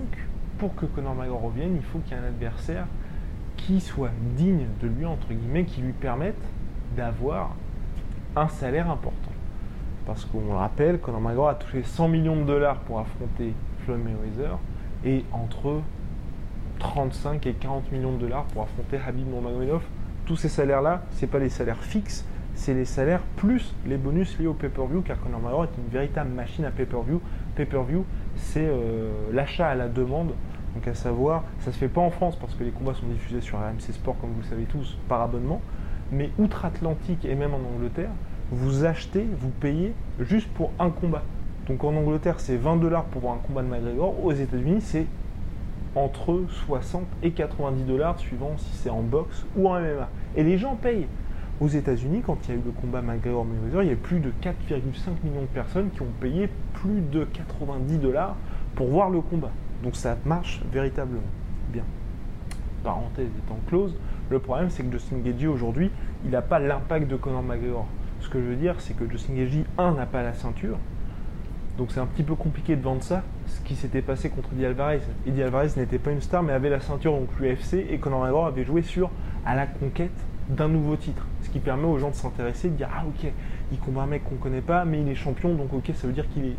pour 0.57 0.75
que 0.75 0.85
Conor 0.85 1.15
McGregor 1.15 1.41
revienne, 1.41 1.75
il 1.75 1.83
faut 1.83 1.99
qu'il 1.99 2.17
y 2.17 2.19
ait 2.19 2.23
un 2.23 2.27
adversaire 2.27 2.87
qui 3.57 3.79
soit 3.79 4.11
digne 4.35 4.65
de 4.81 4.87
lui, 4.87 5.05
entre 5.05 5.27
guillemets, 5.29 5.65
qui 5.65 5.81
lui 5.81 5.93
permette 5.93 6.41
d'avoir 6.95 7.55
un 8.35 8.47
salaire 8.47 8.89
important. 8.89 9.31
Parce 10.05 10.25
qu'on 10.25 10.41
le 10.41 10.53
rappelle, 10.53 10.99
Conor 10.99 11.21
McGregor 11.21 11.49
a 11.49 11.55
touché 11.55 11.83
100 11.83 12.07
millions 12.09 12.35
de 12.35 12.45
dollars 12.45 12.79
pour 12.79 12.99
affronter 12.99 13.53
Floyd 13.85 14.01
Mayweather 14.03 14.57
et 15.05 15.23
entre 15.31 15.81
35 16.79 17.45
et 17.47 17.53
40 17.53 17.91
millions 17.91 18.13
de 18.13 18.17
dollars 18.17 18.43
pour 18.45 18.63
affronter 18.63 18.97
Habib 18.97 19.27
Nurmagomedov. 19.27 19.83
Tous 20.25 20.35
ces 20.35 20.49
salaires-là, 20.49 21.03
ce 21.11 21.25
pas 21.25 21.39
les 21.39 21.49
salaires 21.49 21.83
fixes, 21.83 22.25
c'est 22.55 22.73
les 22.73 22.85
salaires 22.85 23.21
plus 23.35 23.73
les 23.85 23.97
bonus 23.97 24.37
liés 24.39 24.47
au 24.47 24.53
pay-per-view, 24.53 25.01
car 25.01 25.19
Conor 25.19 25.39
McGregor 25.39 25.65
est 25.65 25.77
une 25.77 25.91
véritable 25.91 26.29
machine 26.29 26.65
à 26.65 26.71
pay-per-view. 26.71 27.19
Pay-per-view, 27.55 28.05
c'est 28.35 28.65
euh, 28.65 29.11
l'achat 29.33 29.67
à 29.67 29.75
la 29.75 29.87
demande. 29.87 30.33
Donc 30.75 30.87
à 30.87 30.93
savoir, 30.93 31.43
ça 31.59 31.71
se 31.71 31.77
fait 31.77 31.87
pas 31.87 32.01
en 32.01 32.09
France 32.09 32.35
parce 32.35 32.55
que 32.55 32.63
les 32.63 32.71
combats 32.71 32.93
sont 32.93 33.07
diffusés 33.07 33.41
sur 33.41 33.59
RMC 33.59 33.91
Sport, 33.91 34.15
comme 34.19 34.31
vous 34.31 34.41
le 34.41 34.47
savez 34.47 34.63
tous, 34.63 34.97
par 35.07 35.21
abonnement. 35.21 35.61
Mais 36.11 36.29
outre-Atlantique 36.37 37.25
et 37.25 37.35
même 37.35 37.53
en 37.53 37.75
Angleterre, 37.75 38.11
vous 38.51 38.85
achetez, 38.85 39.27
vous 39.39 39.49
payez 39.49 39.93
juste 40.19 40.47
pour 40.53 40.71
un 40.79 40.89
combat. 40.89 41.23
Donc 41.67 41.83
en 41.83 41.95
Angleterre, 41.95 42.39
c'est 42.39 42.57
20 42.57 42.77
dollars 42.77 43.05
pour 43.05 43.21
voir 43.21 43.35
un 43.35 43.39
combat 43.39 43.61
de 43.61 43.67
McGregor. 43.67 44.23
Aux 44.23 44.31
États-Unis, 44.31 44.81
c'est 44.81 45.05
entre 45.95 46.43
60 46.65 47.03
et 47.21 47.31
90 47.31 47.83
dollars, 47.83 48.19
suivant 48.19 48.53
si 48.57 48.73
c'est 48.73 48.89
en 48.89 49.01
boxe 49.01 49.45
ou 49.55 49.69
en 49.69 49.79
MMA. 49.79 50.09
Et 50.35 50.43
les 50.43 50.57
gens 50.57 50.75
payent. 50.75 51.07
Aux 51.61 51.67
États-Unis, 51.67 52.23
quand 52.25 52.37
il 52.43 52.49
y 52.49 52.51
a 52.53 52.55
eu 52.55 52.63
le 52.65 52.71
combat 52.71 53.01
McGregor-Mayweather, 53.01 53.83
il 53.83 53.89
y 53.89 53.93
a 53.93 53.95
plus 53.95 54.19
de 54.19 54.31
4,5 54.41 55.23
millions 55.23 55.41
de 55.41 55.47
personnes 55.53 55.91
qui 55.91 56.01
ont 56.01 56.11
payé 56.19 56.49
plus 56.73 56.99
de 56.99 57.25
90 57.25 57.99
dollars 57.99 58.35
pour 58.75 58.87
voir 58.87 59.11
le 59.11 59.21
combat. 59.21 59.51
Donc 59.83 59.95
ça 59.95 60.17
marche 60.25 60.61
véritablement 60.71 61.21
bien. 61.71 61.83
Parenthèse 62.83 63.29
étant 63.45 63.59
close, 63.67 63.95
le 64.29 64.39
problème 64.39 64.69
c'est 64.71 64.83
que 64.83 64.91
Justin 64.91 65.17
Gagey 65.17 65.47
aujourd'hui, 65.47 65.91
il 66.25 66.31
n'a 66.31 66.41
pas 66.41 66.59
l'impact 66.59 67.07
de 67.07 67.15
Conor 67.15 67.43
McGregor. 67.43 67.85
Ce 68.19 68.29
que 68.29 68.41
je 68.41 68.45
veux 68.45 68.55
dire, 68.55 68.75
c'est 68.79 68.95
que 68.95 69.09
Justin 69.09 69.35
Gagey, 69.35 69.63
un, 69.77 69.91
n'a 69.91 70.05
pas 70.05 70.23
la 70.23 70.33
ceinture, 70.33 70.77
donc 71.77 71.91
c'est 71.91 71.99
un 71.99 72.05
petit 72.05 72.23
peu 72.23 72.35
compliqué 72.35 72.75
de 72.75 72.81
vendre 72.81 73.01
ça, 73.01 73.23
ce 73.47 73.61
qui 73.61 73.75
s'était 73.75 74.01
passé 74.01 74.29
contre 74.29 74.49
Eddie 74.53 74.65
Alvarez. 74.65 75.01
Eddie 75.25 75.41
Alvarez 75.41 75.69
n'était 75.77 75.97
pas 75.97 76.11
une 76.11 76.21
star, 76.21 76.43
mais 76.43 76.53
avait 76.53 76.69
la 76.69 76.79
ceinture 76.79 77.13
donc 77.13 77.29
l'UFC, 77.39 77.85
et 77.89 77.97
Conor 77.97 78.21
McGregor 78.21 78.45
avait 78.45 78.63
joué 78.63 78.83
sur 78.83 79.09
à 79.45 79.55
la 79.55 79.65
conquête 79.65 80.11
d'un 80.49 80.67
nouveau 80.67 80.95
titre. 80.95 81.25
Ce 81.41 81.49
qui 81.49 81.59
permet 81.59 81.85
aux 81.85 81.97
gens 81.97 82.11
de 82.11 82.15
s'intéresser, 82.15 82.69
de 82.69 82.75
dire 82.75 82.89
ah 82.95 83.03
ok, 83.07 83.31
il 83.71 83.79
combat 83.79 84.03
un 84.03 84.07
mec 84.07 84.23
qu'on 84.23 84.35
connaît 84.35 84.61
pas, 84.61 84.85
mais 84.85 85.01
il 85.01 85.07
est 85.09 85.15
champion, 85.15 85.55
donc 85.55 85.73
ok, 85.73 85.91
ça 85.95 86.05
veut 86.05 86.13
dire 86.13 86.29
qu'il 86.29 86.45
est 86.45 86.55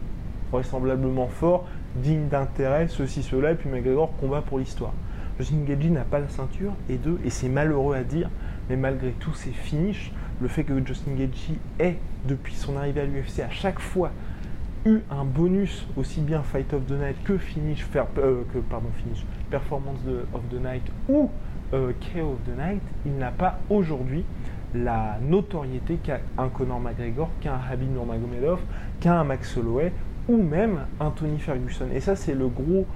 vraisemblablement 0.51 1.29
fort, 1.29 1.67
digne 1.97 2.29
d'intérêt, 2.29 2.89
ceci, 2.89 3.23
cela, 3.23 3.53
et 3.53 3.55
puis 3.55 3.69
McGregor 3.69 4.17
combat 4.17 4.43
pour 4.43 4.59
l'histoire. 4.59 4.93
Justin 5.39 5.65
Gagey 5.67 5.91
n'a 5.91 6.03
pas 6.03 6.19
la 6.19 6.29
ceinture, 6.29 6.73
et 6.89 6.97
deux, 6.97 7.19
et 7.25 7.31
c'est 7.31 7.49
malheureux 7.49 7.95
à 7.95 8.03
dire, 8.03 8.31
mais 8.69 8.77
malgré 8.77 9.11
tous 9.13 9.35
ses 9.35 9.51
finishes, 9.51 10.13
le 10.41 10.49
fait 10.49 10.65
que 10.65 10.75
Justin 10.85 11.13
Gagey 11.13 11.59
ait, 11.79 11.99
depuis 12.25 12.55
son 12.55 12.77
arrivée 12.77 13.03
à 13.03 13.05
l'UFC, 13.05 13.41
à 13.41 13.51
chaque 13.51 13.79
fois 13.79 14.11
eu 14.85 15.01
un 15.11 15.25
bonus 15.25 15.87
aussi 15.97 16.21
bien 16.21 16.43
Fight 16.43 16.73
of 16.75 16.87
the 16.87 16.93
Night 16.93 17.17
que 17.25 17.39
finish, 17.39 17.87
euh, 18.19 18.43
Performance 19.51 19.99
of 20.35 20.43
the 20.51 20.63
Night 20.63 20.83
ou 21.09 21.31
euh, 21.73 21.93
KO 21.93 22.33
of 22.33 22.39
the 22.45 22.59
Night, 22.59 22.83
il 23.07 23.17
n'a 23.17 23.31
pas 23.31 23.59
aujourd'hui 23.71 24.25
la 24.75 25.19
notoriété 25.23 25.99
qu'a 26.03 26.19
un 26.37 26.49
Conor 26.49 26.81
McGregor, 26.81 27.31
qu'un 27.41 27.59
Habib 27.71 27.93
Nurmagomedov, 27.93 28.61
qu'un 29.01 29.25
Max 29.25 29.57
Holloway 29.57 29.93
ou 30.29 30.37
même 30.37 30.81
un 31.01 31.11
Tony 31.11 31.39
Ferguson. 31.39 31.87
Et 31.95 32.01
ça 32.01 32.17
c'est 32.17 32.35
le 32.35 32.49
gros 32.49 32.87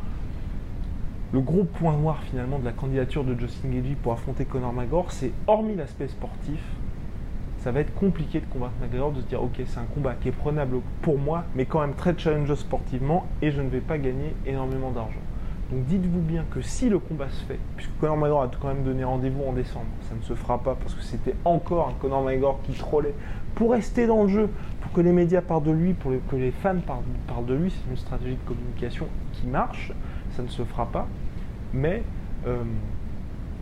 le 1.33 1.40
gros 1.40 1.64
point 1.64 1.94
noir 1.96 2.22
finalement 2.22 2.59
de 2.59 2.64
la 2.64 2.72
candidature 2.72 3.22
de 3.22 3.38
Justin 3.38 3.68
Gagey 3.68 3.96
pour 4.03 4.12
affronter 4.12 4.44
Conor 4.46 4.72
McGregor, 4.72 5.12
c'est 5.12 5.33
hormis 5.46 5.74
l'aspect 5.74 6.09
sportif, 6.09 6.61
ça 7.68 7.72
va 7.72 7.81
être 7.81 7.94
compliqué 7.94 8.40
de 8.40 8.46
combattre 8.46 8.72
McGregor, 8.81 9.12
de 9.12 9.20
se 9.20 9.26
dire 9.26 9.42
ok 9.42 9.61
c'est 9.66 9.78
un 9.78 9.85
combat 9.94 10.14
qui 10.14 10.28
est 10.28 10.33
prenable 10.33 10.78
pour 11.02 11.18
moi, 11.18 11.44
mais 11.54 11.66
quand 11.66 11.83
même 11.83 11.92
très 11.92 12.16
challengeant 12.16 12.57
sportivement 12.57 13.26
et 13.42 13.50
je 13.50 13.61
ne 13.61 13.68
vais 13.68 13.83
pas 13.83 13.98
gagner 13.98 14.35
énormément 14.46 14.90
d'argent. 14.90 15.20
Donc 15.70 15.85
dites-vous 15.85 16.22
bien 16.22 16.46
que 16.50 16.62
si 16.62 16.88
le 16.88 16.98
combat 16.98 17.28
se 17.28 17.44
fait, 17.44 17.59
puisque 17.76 17.90
Conor 18.00 18.16
McGregor 18.16 18.42
a 18.44 18.50
quand 18.59 18.68
même 18.68 18.85
donné 18.85 19.04
rendez-vous 19.04 19.44
en 19.44 19.52
décembre, 19.52 19.85
ça 20.09 20.14
ne 20.14 20.22
se 20.22 20.33
fera 20.33 20.62
pas 20.62 20.76
parce 20.76 20.94
que 20.94 21.02
c'était 21.02 21.35
encore 21.44 21.90
un 21.90 21.92
Conor 22.00 22.22
McGregor 22.22 22.59
qui 22.62 22.72
trollait 22.72 23.12
pour 23.54 23.72
rester 23.72 24.07
dans 24.07 24.22
le 24.22 24.31
jeu, 24.31 24.48
pour 24.81 24.90
que 24.92 25.02
les 25.02 25.12
médias 25.12 25.42
parlent 25.42 25.64
de 25.64 25.72
lui, 25.72 25.92
pour 25.92 26.12
que 26.31 26.37
les 26.37 26.52
fans 26.52 26.78
parlent, 26.87 27.44
de 27.44 27.54
lui, 27.54 27.70
c'est 27.70 27.90
une 27.90 27.98
stratégie 27.98 28.37
de 28.37 28.48
communication 28.48 29.09
qui 29.35 29.46
marche, 29.46 29.92
ça 30.31 30.42
ne 30.42 30.48
se 30.48 30.62
fera 30.62 30.87
pas. 30.87 31.07
Mais 31.74 32.02
euh, 32.46 32.62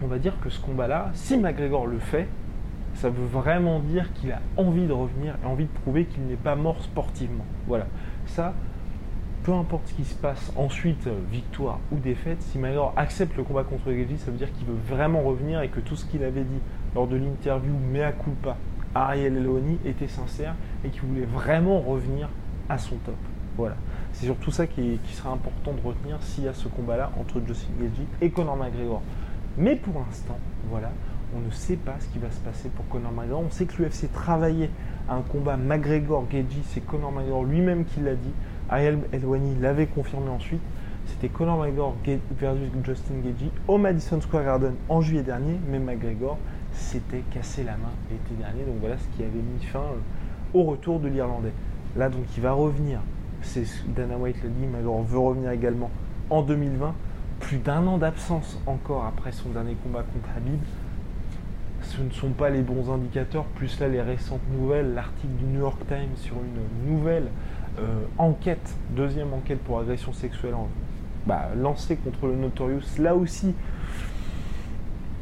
on 0.00 0.06
va 0.06 0.20
dire 0.20 0.38
que 0.40 0.48
ce 0.48 0.60
combat-là, 0.60 1.10
si 1.12 1.36
McGregor 1.36 1.88
le 1.88 1.98
fait, 1.98 2.28
ça 2.96 3.10
veut 3.10 3.26
vraiment 3.26 3.80
dire 3.80 4.12
qu'il 4.14 4.32
a 4.32 4.40
envie 4.56 4.86
de 4.86 4.92
revenir 4.92 5.36
et 5.42 5.46
envie 5.46 5.64
de 5.64 5.80
prouver 5.82 6.06
qu'il 6.06 6.22
n'est 6.24 6.36
pas 6.36 6.56
mort 6.56 6.82
sportivement. 6.82 7.44
Voilà. 7.66 7.86
Ça, 8.26 8.54
peu 9.44 9.52
importe 9.52 9.86
ce 9.88 9.94
qui 9.94 10.04
se 10.04 10.14
passe 10.14 10.52
ensuite, 10.56 11.06
euh, 11.06 11.18
victoire 11.30 11.78
ou 11.92 11.98
défaite, 11.98 12.42
si 12.42 12.58
McGregor 12.58 12.92
accepte 12.96 13.36
le 13.36 13.44
combat 13.44 13.64
contre 13.64 13.92
Gaethje, 13.92 14.16
ça 14.18 14.30
veut 14.30 14.38
dire 14.38 14.52
qu'il 14.52 14.66
veut 14.66 14.78
vraiment 14.88 15.22
revenir 15.22 15.60
et 15.60 15.68
que 15.68 15.80
tout 15.80 15.94
ce 15.94 16.04
qu'il 16.04 16.24
avait 16.24 16.42
dit 16.42 16.60
lors 16.94 17.06
de 17.06 17.16
l'interview 17.16 17.72
mea 17.92 18.12
culpa 18.12 18.56
Ariel 18.94 19.36
Eloni 19.36 19.78
était 19.84 20.08
sincère 20.08 20.54
et 20.84 20.88
qu'il 20.88 21.02
voulait 21.02 21.26
vraiment 21.26 21.80
revenir 21.80 22.28
à 22.68 22.78
son 22.78 22.96
top. 22.96 23.14
Voilà. 23.56 23.76
C'est 24.12 24.26
surtout 24.26 24.50
ça 24.50 24.66
qui, 24.66 24.98
qui, 25.06 25.14
sera 25.14 25.30
important 25.30 25.72
de 25.72 25.86
retenir 25.86 26.16
s'il 26.22 26.44
y 26.44 26.48
a 26.48 26.54
ce 26.54 26.68
combat-là 26.68 27.12
entre 27.20 27.40
Justin 27.46 27.72
Gaethje 27.78 28.06
et 28.22 28.30
Conor 28.30 28.56
McGregor. 28.56 29.02
Mais 29.58 29.76
pour 29.76 29.94
l'instant, 30.00 30.38
voilà, 30.70 30.90
on 31.34 31.40
ne 31.40 31.50
sait 31.50 31.76
pas 31.76 31.96
ce 31.98 32.06
qui 32.08 32.18
va 32.18 32.30
se 32.30 32.40
passer 32.40 32.68
pour 32.68 32.86
Conor 32.88 33.12
McGregor. 33.12 33.42
On 33.46 33.50
sait 33.50 33.66
que 33.66 33.82
l'UFC 33.82 34.12
travaillait 34.12 34.70
à 35.08 35.16
un 35.16 35.22
combat 35.22 35.56
McGregor-Gaethje. 35.56 36.62
C'est 36.68 36.84
Conor 36.84 37.12
McGregor 37.12 37.44
lui-même 37.44 37.84
qui 37.84 38.00
l'a 38.00 38.14
dit. 38.14 38.32
Ariel 38.68 38.98
Elwani 39.12 39.56
l'avait 39.60 39.86
confirmé 39.86 40.28
ensuite. 40.28 40.60
C'était 41.06 41.28
Conor 41.28 41.58
McGregor 41.58 41.94
versus 42.38 42.68
Justin 42.84 43.14
Gaethje 43.24 43.50
au 43.68 43.78
Madison 43.78 44.20
Square 44.20 44.44
Garden 44.44 44.74
en 44.88 45.00
juillet 45.00 45.22
dernier. 45.22 45.58
Mais 45.70 45.78
McGregor 45.78 46.38
s'était 46.72 47.22
cassé 47.32 47.64
la 47.64 47.72
main 47.72 47.92
l'été 48.10 48.34
dernier. 48.40 48.64
Donc 48.64 48.76
voilà 48.80 48.96
ce 48.98 49.16
qui 49.16 49.22
avait 49.22 49.32
mis 49.32 49.64
fin 49.64 49.80
euh, 49.80 50.54
au 50.54 50.62
retour 50.62 51.00
de 51.00 51.08
l'Irlandais. 51.08 51.52
Là 51.96 52.08
donc 52.08 52.24
il 52.36 52.42
va 52.42 52.52
revenir. 52.52 53.00
C'est 53.42 53.66
Dana 53.88 54.16
White 54.16 54.42
l'a 54.42 54.48
dit. 54.48 54.66
McGregor 54.66 55.02
veut 55.02 55.18
revenir 55.18 55.50
également 55.50 55.90
en 56.30 56.42
2020. 56.42 56.94
Plus 57.40 57.58
d'un 57.58 57.86
an 57.86 57.98
d'absence 57.98 58.58
encore 58.66 59.04
après 59.04 59.30
son 59.30 59.50
dernier 59.50 59.76
combat 59.82 60.02
contre 60.02 60.28
Habib 60.36 60.58
ce 61.96 62.02
ne 62.02 62.10
sont 62.10 62.30
pas 62.30 62.50
les 62.50 62.60
bons 62.60 62.92
indicateurs, 62.92 63.44
plus 63.44 63.80
là 63.80 63.88
les 63.88 64.02
récentes 64.02 64.40
nouvelles, 64.52 64.92
l'article 64.94 65.32
du 65.38 65.44
New 65.44 65.60
York 65.60 65.78
Times 65.88 66.16
sur 66.16 66.34
une 66.34 66.92
nouvelle 66.92 67.28
euh, 67.78 68.00
enquête, 68.18 68.74
deuxième 68.90 69.32
enquête 69.32 69.60
pour 69.60 69.80
agression 69.80 70.12
sexuelle 70.12 70.54
bah, 71.26 71.48
lancée 71.56 71.96
contre 71.96 72.26
le 72.26 72.34
Notorious, 72.36 72.98
là 72.98 73.14
aussi 73.14 73.54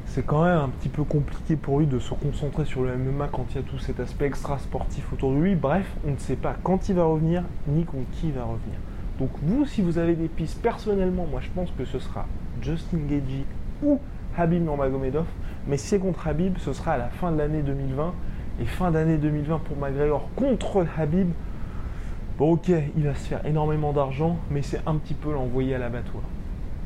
c'est 0.06 0.24
quand 0.24 0.44
même 0.44 0.58
un 0.58 0.68
petit 0.68 0.88
peu 0.88 1.02
compliqué 1.02 1.56
pour 1.56 1.80
lui 1.80 1.86
de 1.86 1.98
se 1.98 2.14
concentrer 2.14 2.64
sur 2.64 2.82
le 2.82 2.96
MMA 2.96 3.28
quand 3.32 3.46
il 3.50 3.56
y 3.56 3.58
a 3.58 3.62
tout 3.62 3.78
cet 3.78 3.98
aspect 3.98 4.26
extra 4.26 4.58
sportif 4.60 5.12
autour 5.12 5.32
de 5.32 5.38
lui. 5.38 5.56
Bref, 5.56 5.90
on 6.06 6.12
ne 6.12 6.18
sait 6.18 6.36
pas 6.36 6.54
quand 6.62 6.88
il 6.88 6.94
va 6.94 7.04
revenir 7.04 7.42
ni 7.66 7.84
contre 7.84 8.08
qui 8.12 8.28
il 8.28 8.32
va 8.32 8.44
revenir. 8.44 8.78
Donc 9.18 9.30
vous, 9.42 9.66
si 9.66 9.82
vous 9.82 9.98
avez 9.98 10.14
des 10.14 10.28
pistes, 10.28 10.62
personnellement, 10.62 11.26
moi 11.28 11.40
je 11.40 11.48
pense 11.50 11.70
que 11.76 11.84
ce 11.84 11.98
sera 11.98 12.26
Justin 12.62 12.98
Gagey 13.08 13.44
ou 13.82 13.98
Habib 14.36 14.62
Nurmagomedov. 14.62 15.26
Mais 15.66 15.76
si 15.76 15.88
c'est 15.88 15.98
contre 15.98 16.28
Habib, 16.28 16.58
ce 16.58 16.72
sera 16.72 16.92
à 16.92 16.98
la 16.98 17.08
fin 17.08 17.32
de 17.32 17.38
l'année 17.38 17.62
2020. 17.62 18.12
Et 18.60 18.66
fin 18.66 18.90
d'année 18.90 19.16
2020 19.16 19.58
pour 19.60 19.76
McGregor 19.76 20.28
contre 20.36 20.86
Habib. 20.96 21.28
Bon 22.38 22.52
ok, 22.52 22.70
il 22.96 23.04
va 23.04 23.14
se 23.14 23.28
faire 23.28 23.44
énormément 23.46 23.92
d'argent, 23.92 24.38
mais 24.50 24.62
c'est 24.62 24.80
un 24.86 24.96
petit 24.96 25.14
peu 25.14 25.32
l'envoyer 25.32 25.74
à 25.74 25.78
l'abattoir. 25.78 26.22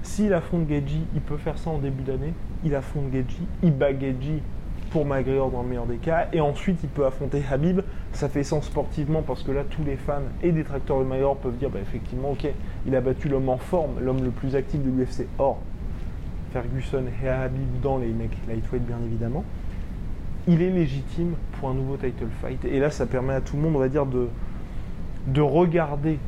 S'il 0.02 0.32
affronte 0.32 0.68
Geji, 0.68 1.04
il 1.14 1.20
peut 1.20 1.36
faire 1.36 1.58
ça 1.58 1.70
en 1.70 1.78
début 1.78 2.02
d'année. 2.02 2.32
Il 2.64 2.74
affronte 2.74 3.12
Geji, 3.12 3.46
il 3.62 3.72
bat 3.72 3.98
Geji 3.98 4.42
pour 4.90 5.04
McGregor 5.04 5.50
dans 5.50 5.62
le 5.62 5.68
meilleur 5.68 5.86
des 5.86 5.96
cas. 5.96 6.28
Et 6.32 6.40
ensuite, 6.40 6.78
il 6.82 6.88
peut 6.88 7.04
affronter 7.04 7.42
Habib. 7.50 7.80
Ça 8.12 8.28
fait 8.28 8.42
sens 8.42 8.64
sportivement 8.64 9.22
parce 9.22 9.42
que 9.42 9.50
là, 9.50 9.64
tous 9.68 9.84
les 9.84 9.96
fans 9.96 10.22
et 10.42 10.52
détracteurs 10.52 11.00
de 11.00 11.04
McGregor 11.04 11.36
peuvent 11.36 11.56
dire 11.56 11.70
bah, 11.70 11.80
effectivement, 11.82 12.30
ok, 12.30 12.48
il 12.86 12.96
a 12.96 13.00
battu 13.00 13.28
l'homme 13.28 13.48
en 13.48 13.58
forme, 13.58 14.00
l'homme 14.00 14.22
le 14.22 14.30
plus 14.30 14.56
actif 14.56 14.82
de 14.82 14.90
l'UFC. 14.90 15.26
Or, 15.38 15.58
Ferguson 16.52 17.04
et 17.22 17.28
Habib 17.28 17.80
dans 17.82 17.98
les 17.98 18.08
mecs 18.08 18.37
lightweight, 18.46 18.84
bien 18.84 18.98
évidemment. 19.04 19.44
Il 20.46 20.62
est 20.62 20.70
légitime 20.70 21.34
pour 21.52 21.68
un 21.68 21.74
nouveau 21.74 21.96
title 21.96 22.28
fight. 22.40 22.64
Et 22.64 22.80
là, 22.80 22.90
ça 22.90 23.06
permet 23.06 23.34
à 23.34 23.40
tout 23.40 23.56
le 23.56 23.62
monde, 23.62 23.76
on 23.76 23.80
va 23.80 23.88
dire, 23.88 24.06
de, 24.06 24.28
de 25.26 25.40
regarder 25.40 26.18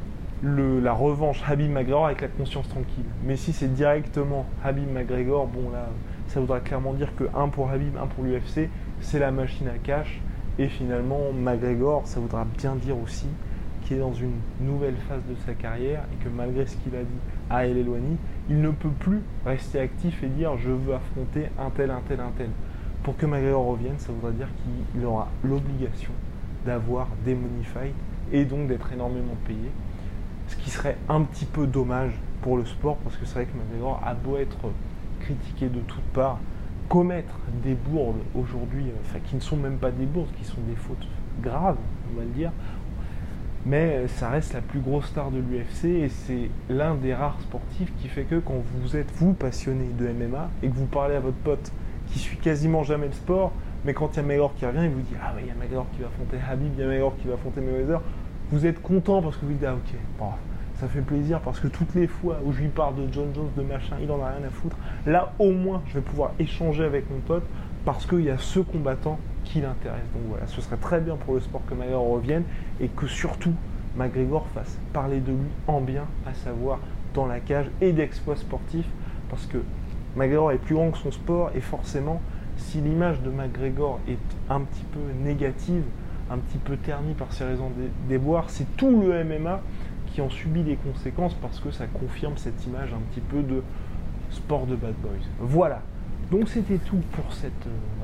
la 0.42 0.92
revanche 0.92 1.42
Habib 1.46 1.70
McGregor 1.70 2.06
avec 2.06 2.20
la 2.22 2.28
conscience 2.28 2.68
tranquille. 2.68 3.04
Mais 3.24 3.36
si 3.36 3.52
c'est 3.52 3.72
directement 3.72 4.46
Habib 4.64 4.90
McGregor, 4.90 5.46
bon 5.46 5.70
là, 5.70 5.88
ça 6.28 6.40
voudra 6.40 6.60
clairement 6.60 6.94
dire 6.94 7.14
que 7.16 7.24
un 7.34 7.48
pour 7.48 7.70
Habib, 7.70 7.96
un 7.96 8.06
pour 8.06 8.24
l'UFC, 8.24 8.68
c'est 9.00 9.18
la 9.18 9.30
machine 9.30 9.68
à 9.68 9.78
cash. 9.82 10.20
Et 10.58 10.68
finalement, 10.68 11.32
McGregor, 11.32 12.02
ça 12.06 12.20
voudra 12.20 12.46
bien 12.58 12.74
dire 12.76 12.96
aussi 12.98 13.26
est 13.94 13.98
dans 13.98 14.12
une 14.12 14.34
nouvelle 14.60 14.96
phase 15.08 15.22
de 15.28 15.34
sa 15.46 15.54
carrière 15.54 16.04
et 16.12 16.24
que 16.24 16.28
malgré 16.28 16.66
ce 16.66 16.76
qu'il 16.76 16.94
a 16.94 17.02
dit 17.02 17.20
à 17.48 17.66
El 17.66 17.78
Eloigny, 17.78 18.16
il 18.48 18.60
ne 18.60 18.70
peut 18.70 18.90
plus 18.90 19.20
rester 19.44 19.80
actif 19.80 20.22
et 20.22 20.28
dire 20.28 20.56
je 20.56 20.70
veux 20.70 20.94
affronter 20.94 21.48
un 21.58 21.70
tel, 21.70 21.90
un 21.90 22.00
tel, 22.06 22.20
un 22.20 22.32
tel. 22.36 22.50
Pour 23.02 23.16
que 23.16 23.26
McGregor 23.26 23.64
revienne, 23.64 23.98
ça 23.98 24.12
voudra 24.12 24.30
dire 24.30 24.48
qu'il 24.92 25.04
aura 25.04 25.28
l'obligation 25.42 26.12
d'avoir 26.64 27.08
des 27.24 27.34
money 27.34 27.64
fights 27.64 27.94
et 28.32 28.44
donc 28.44 28.68
d'être 28.68 28.92
énormément 28.92 29.36
payé. 29.46 29.70
Ce 30.48 30.56
qui 30.56 30.70
serait 30.70 30.96
un 31.08 31.22
petit 31.22 31.46
peu 31.46 31.66
dommage 31.66 32.12
pour 32.42 32.56
le 32.56 32.64
sport 32.64 32.96
parce 32.98 33.16
que 33.16 33.24
c'est 33.24 33.34
vrai 33.34 33.46
que 33.46 33.56
McGregor 33.56 34.00
a 34.04 34.14
beau 34.14 34.36
être 34.36 34.58
critiqué 35.20 35.68
de 35.68 35.80
toutes 35.80 36.00
parts, 36.12 36.38
commettre 36.88 37.34
des 37.62 37.74
bourdes 37.74 38.20
aujourd'hui, 38.34 38.86
enfin 39.04 39.18
qui 39.24 39.36
ne 39.36 39.40
sont 39.40 39.56
même 39.56 39.78
pas 39.78 39.90
des 39.90 40.06
bourdes, 40.06 40.30
qui 40.38 40.44
sont 40.44 40.60
des 40.68 40.76
fautes 40.76 41.06
graves, 41.42 41.76
on 42.12 42.18
va 42.18 42.24
le 42.24 42.30
dire, 42.30 42.52
mais 43.66 44.08
ça 44.08 44.30
reste 44.30 44.54
la 44.54 44.60
plus 44.60 44.80
grosse 44.80 45.06
star 45.06 45.30
de 45.30 45.38
l'UFC 45.38 45.84
et 45.84 46.08
c'est 46.08 46.50
l'un 46.68 46.94
des 46.94 47.14
rares 47.14 47.40
sportifs 47.42 47.92
qui 48.00 48.08
fait 48.08 48.24
que 48.24 48.36
quand 48.36 48.62
vous 48.74 48.96
êtes 48.96 49.10
vous 49.16 49.34
passionné 49.34 49.84
de 49.98 50.06
MMA 50.06 50.48
et 50.62 50.68
que 50.68 50.74
vous 50.74 50.86
parlez 50.86 51.14
à 51.14 51.20
votre 51.20 51.36
pote 51.36 51.72
qui 52.10 52.18
suit 52.18 52.38
quasiment 52.38 52.82
jamais 52.82 53.06
le 53.06 53.12
sport, 53.12 53.52
mais 53.84 53.94
quand 53.94 54.14
il 54.14 54.16
y 54.16 54.20
a 54.20 54.22
Mayweather 54.22 54.54
qui 54.56 54.66
revient, 54.66 54.84
il 54.84 54.90
vous 54.90 55.00
dit 55.00 55.14
Ah, 55.22 55.32
mais 55.34 55.42
il 55.42 55.48
y 55.48 55.50
a 55.50 55.54
Mayweather 55.54 55.84
qui 55.92 56.00
va 56.00 56.08
affronter 56.08 56.36
Habib, 56.50 56.72
il 56.74 56.80
y 56.80 56.84
a 56.84 56.86
Mayweather 56.86 57.16
qui 57.18 57.28
va 57.28 57.34
affronter 57.34 57.60
Mayweather. 57.60 58.00
Vous 58.50 58.66
êtes 58.66 58.82
content 58.82 59.22
parce 59.22 59.36
que 59.36 59.46
vous 59.46 59.52
dites 59.52 59.64
Ah, 59.64 59.74
ok, 59.74 59.94
bon, 60.18 60.26
ça 60.80 60.88
fait 60.88 61.00
plaisir 61.02 61.40
parce 61.40 61.60
que 61.60 61.68
toutes 61.68 61.94
les 61.94 62.06
fois 62.06 62.38
où 62.44 62.52
je 62.52 62.60
lui 62.60 62.68
parle 62.68 62.96
de 62.96 63.12
John 63.12 63.28
Jones, 63.34 63.50
de 63.56 63.62
machin, 63.62 63.96
il 64.02 64.10
en 64.10 64.22
a 64.22 64.28
rien 64.28 64.46
à 64.46 64.50
foutre. 64.50 64.76
Là, 65.06 65.32
au 65.38 65.52
moins, 65.52 65.82
je 65.88 65.94
vais 65.94 66.00
pouvoir 66.00 66.32
échanger 66.38 66.84
avec 66.84 67.08
mon 67.10 67.20
pote 67.20 67.44
parce 67.84 68.06
qu'il 68.06 68.22
y 68.22 68.30
a 68.30 68.38
ce 68.38 68.60
combattant 68.60 69.18
qui 69.52 69.60
l'intéresse. 69.60 70.04
Donc 70.14 70.22
voilà, 70.28 70.46
ce 70.46 70.60
serait 70.60 70.76
très 70.76 71.00
bien 71.00 71.16
pour 71.16 71.34
le 71.34 71.40
sport 71.40 71.62
que 71.68 71.74
McGregor 71.74 72.08
revienne 72.08 72.44
et 72.80 72.88
que 72.88 73.06
surtout 73.06 73.54
McGregor 73.96 74.46
fasse 74.54 74.78
parler 74.92 75.20
de 75.20 75.32
lui 75.32 75.48
en 75.66 75.80
bien, 75.80 76.04
à 76.26 76.34
savoir 76.34 76.78
dans 77.14 77.26
la 77.26 77.40
cage 77.40 77.66
et 77.80 77.92
d'exploits 77.92 78.36
sportifs 78.36 78.88
parce 79.28 79.46
que 79.46 79.58
McGregor 80.16 80.52
est 80.52 80.58
plus 80.58 80.74
grand 80.74 80.90
que 80.90 80.98
son 80.98 81.10
sport 81.10 81.50
et 81.54 81.60
forcément 81.60 82.20
si 82.56 82.80
l'image 82.80 83.20
de 83.22 83.30
McGregor 83.30 84.00
est 84.08 84.18
un 84.48 84.60
petit 84.60 84.84
peu 84.92 85.00
négative, 85.24 85.84
un 86.30 86.38
petit 86.38 86.58
peu 86.58 86.76
ternie 86.76 87.14
par 87.14 87.32
ses 87.32 87.44
raisons 87.44 87.70
de 87.70 87.88
déboire, 88.08 88.50
c'est 88.50 88.76
tout 88.76 89.00
le 89.02 89.24
MMA 89.24 89.60
qui 90.06 90.20
en 90.20 90.30
subit 90.30 90.62
les 90.62 90.76
conséquences 90.76 91.34
parce 91.34 91.60
que 91.60 91.70
ça 91.70 91.86
confirme 91.86 92.36
cette 92.36 92.66
image 92.66 92.92
un 92.92 93.00
petit 93.10 93.20
peu 93.20 93.42
de 93.42 93.62
sport 94.30 94.66
de 94.66 94.76
bad 94.76 94.94
boys. 95.02 95.10
Voilà. 95.40 95.82
Donc 96.30 96.48
c'était 96.48 96.78
tout 96.78 97.00
pour 97.12 97.32
cette 97.32 97.66
euh, 97.66 97.99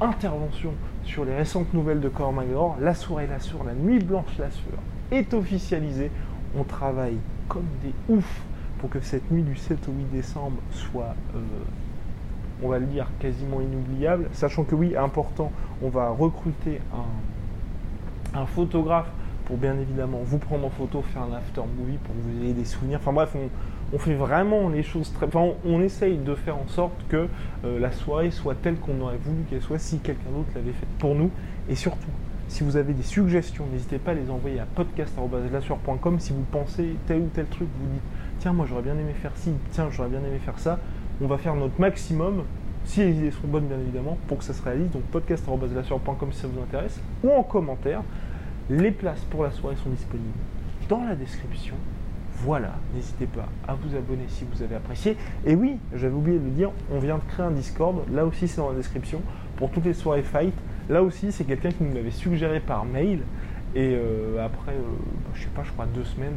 intervention 0.00 0.72
sur 1.04 1.24
les 1.24 1.34
récentes 1.34 1.72
nouvelles 1.74 2.00
de 2.00 2.08
Conor 2.08 2.32
McGregor. 2.32 2.76
La 2.80 2.94
soirée 2.94 3.26
la 3.26 3.40
sueur, 3.40 3.64
la 3.64 3.74
nuit 3.74 3.98
blanche 3.98 4.38
la 4.38 4.50
sueur 4.50 4.78
est 5.10 5.34
officialisée. 5.34 6.10
On 6.56 6.64
travaille 6.64 7.18
comme 7.48 7.66
des 7.82 8.14
oufs 8.14 8.42
pour 8.78 8.90
que 8.90 9.00
cette 9.00 9.30
nuit 9.30 9.42
du 9.42 9.56
7 9.56 9.78
au 9.88 9.92
8 9.92 10.04
décembre 10.12 10.56
soit 10.70 11.14
euh, 11.34 11.40
on 12.62 12.68
va 12.68 12.78
le 12.78 12.86
dire, 12.86 13.06
quasiment 13.20 13.60
inoubliable. 13.60 14.28
Sachant 14.32 14.64
que 14.64 14.74
oui, 14.74 14.96
important, 14.96 15.52
on 15.82 15.88
va 15.88 16.08
recruter 16.10 16.80
un, 18.34 18.40
un 18.40 18.46
photographe 18.46 19.08
pour 19.44 19.56
bien 19.56 19.78
évidemment 19.78 20.20
vous 20.24 20.38
prendre 20.38 20.66
en 20.66 20.70
photo, 20.70 21.02
faire 21.02 21.22
un 21.22 21.32
after 21.36 21.62
movie 21.78 21.98
pour 21.98 22.14
que 22.14 22.20
vous 22.20 22.44
ayez 22.44 22.54
des 22.54 22.64
souvenirs. 22.64 22.98
Enfin 23.00 23.12
bref, 23.12 23.34
on, 23.34 23.48
fait 23.98 24.14
vraiment 24.14 24.68
les 24.68 24.82
choses 24.82 25.12
très. 25.12 25.26
Enfin, 25.26 25.54
on, 25.64 25.80
essaye 25.80 26.18
de 26.18 26.34
faire 26.34 26.56
en 26.56 26.66
sorte 26.66 26.94
que 27.08 27.28
euh, 27.64 27.78
la 27.78 27.92
soirée 27.92 28.30
soit 28.30 28.54
telle 28.54 28.76
qu'on 28.76 29.00
aurait 29.00 29.18
voulu 29.18 29.42
qu'elle 29.48 29.62
soit 29.62 29.78
si 29.78 29.98
quelqu'un 29.98 30.30
d'autre 30.30 30.48
l'avait 30.54 30.72
faite 30.72 30.88
pour 30.98 31.14
nous. 31.14 31.30
Et 31.68 31.74
surtout, 31.74 32.10
si 32.48 32.64
vous 32.64 32.76
avez 32.76 32.92
des 32.92 33.02
suggestions, 33.02 33.64
n'hésitez 33.72 33.98
pas 33.98 34.10
à 34.12 34.14
les 34.14 34.30
envoyer 34.30 34.60
à 34.60 34.66
podcast.com. 34.66 36.20
Si 36.20 36.32
vous 36.32 36.44
pensez 36.50 36.96
tel 37.06 37.18
ou 37.18 37.30
tel 37.32 37.46
truc, 37.46 37.68
vous 37.80 37.88
dites 37.92 38.02
tiens, 38.40 38.52
moi 38.52 38.66
j'aurais 38.68 38.82
bien 38.82 38.94
aimé 38.94 39.14
faire 39.20 39.32
ci, 39.36 39.50
tiens, 39.70 39.88
j'aurais 39.90 40.08
bien 40.08 40.20
aimé 40.20 40.38
faire 40.44 40.58
ça 40.58 40.78
on 41.20 41.26
va 41.26 41.38
faire 41.38 41.54
notre 41.54 41.80
maximum, 41.80 42.44
si 42.84 43.00
les 43.00 43.12
idées 43.12 43.30
sont 43.30 43.46
bonnes 43.46 43.66
bien 43.66 43.78
évidemment, 43.78 44.18
pour 44.28 44.38
que 44.38 44.44
ça 44.44 44.52
se 44.52 44.62
réalise. 44.62 44.90
Donc 44.90 45.02
podcast.com 45.04 46.32
si 46.32 46.40
ça 46.40 46.48
vous 46.48 46.60
intéresse, 46.60 47.00
ou 47.24 47.30
en 47.30 47.42
commentaire. 47.42 48.02
Les 48.68 48.90
places 48.90 49.24
pour 49.30 49.44
la 49.44 49.52
soirée 49.52 49.76
sont 49.76 49.90
disponibles 49.90 50.28
dans 50.88 51.04
la 51.04 51.14
description. 51.14 51.74
Voilà, 52.44 52.72
n'hésitez 52.94 53.26
pas 53.26 53.48
à 53.66 53.74
vous 53.74 53.96
abonner 53.96 54.24
si 54.28 54.44
vous 54.52 54.62
avez 54.62 54.74
apprécié. 54.74 55.16
Et 55.46 55.54
oui, 55.54 55.78
j'avais 55.94 56.14
oublié 56.14 56.38
de 56.38 56.44
le 56.44 56.50
dire, 56.50 56.70
on 56.92 56.98
vient 56.98 57.16
de 57.16 57.22
créer 57.22 57.46
un 57.46 57.50
Discord, 57.50 58.02
là 58.12 58.26
aussi 58.26 58.46
c'est 58.46 58.58
dans 58.58 58.68
la 58.68 58.76
description, 58.76 59.22
pour 59.56 59.70
toutes 59.70 59.86
les 59.86 59.94
soirées 59.94 60.22
fight. 60.22 60.54
Là 60.90 61.02
aussi 61.02 61.32
c'est 61.32 61.44
quelqu'un 61.44 61.70
qui 61.70 61.82
nous 61.82 61.94
l'avait 61.94 62.10
suggéré 62.10 62.60
par 62.60 62.84
mail. 62.84 63.20
Et 63.74 63.94
euh, 63.94 64.44
après, 64.44 64.72
euh, 64.72 64.82
bah, 65.24 65.30
je 65.34 65.42
sais 65.42 65.48
pas, 65.48 65.62
je 65.64 65.72
crois 65.72 65.86
deux 65.86 66.04
semaines, 66.04 66.34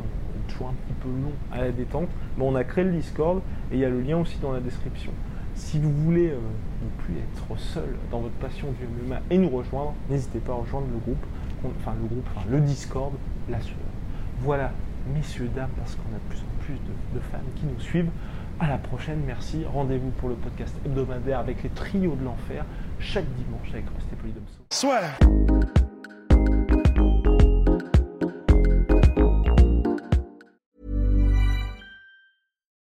toujours 0.48 0.70
un 0.70 0.74
petit 0.74 0.94
peu 1.02 1.10
long 1.10 1.34
à 1.52 1.66
la 1.66 1.72
détente, 1.72 2.10
mais 2.38 2.44
on 2.46 2.56
a 2.56 2.64
créé 2.64 2.86
le 2.86 2.92
Discord 2.92 3.42
et 3.72 3.76
il 3.76 3.80
y 3.80 3.86
a 3.86 3.90
le 3.90 4.02
lien 4.02 4.18
aussi 4.18 4.38
dans 4.40 4.54
la 4.54 4.62
description. 4.62 5.12
Si 5.56 5.80
vous 5.80 5.92
voulez 5.92 6.30
euh, 6.30 6.40
ne 6.84 7.04
plus 7.04 7.16
être 7.16 7.60
seul 7.60 7.96
dans 8.10 8.20
votre 8.20 8.36
passion 8.36 8.68
du 8.72 8.86
MMA 9.06 9.20
et 9.30 9.38
nous 9.38 9.50
rejoindre, 9.50 9.94
n'hésitez 10.10 10.40
pas 10.40 10.54
à 10.54 10.56
rejoindre 10.56 10.88
le 10.94 11.00
groupe, 11.00 11.26
enfin 11.82 11.94
le 12.02 12.08
groupe, 12.08 12.26
enfin 12.34 12.46
le 12.50 12.62
Discord, 12.62 13.12
la 13.50 13.60
sueur. 13.60 13.78
Voilà, 14.42 14.72
messieurs, 15.14 15.50
dames, 15.56 15.70
parce 15.78 15.96
qu'on 15.96 16.10
a 16.16 16.20
de 16.20 16.30
plus 16.30 16.40
en 16.40 16.64
plus 16.64 16.74
de, 16.74 17.20
fans 17.32 17.38
qui 17.56 17.66
nous 17.66 17.80
suivent. 17.80 18.10
À 18.60 18.68
la 18.68 18.78
prochaine, 18.78 19.22
merci. 19.26 19.64
Rendez-vous 19.66 20.12
pour 20.12 20.30
le 20.30 20.36
podcast 20.36 20.76
hebdomadaire 20.86 21.40
avec 21.40 21.64
les 21.64 21.70
trios 21.70 22.16
de 22.16 22.26
l'enfer 22.26 22.66
chaque 23.00 23.26
dimanche 23.36 23.70
avec 23.72 23.86
Rusty 23.96 24.16
Polydomso. 24.16 24.60
Soit 24.72 25.02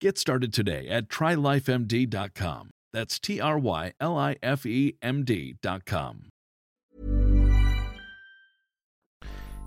Get 0.00 0.16
started 0.16 0.52
today 0.52 0.86
at 0.88 1.08
trylifemd.com. 1.08 2.70
That's 2.92 3.18
T 3.18 3.40
R 3.40 3.58
Y 3.58 3.92
L 4.00 4.16
I 4.16 4.36
F 4.42 4.64
E 4.64 4.96
M 5.02 5.24
D.com. 5.24 6.28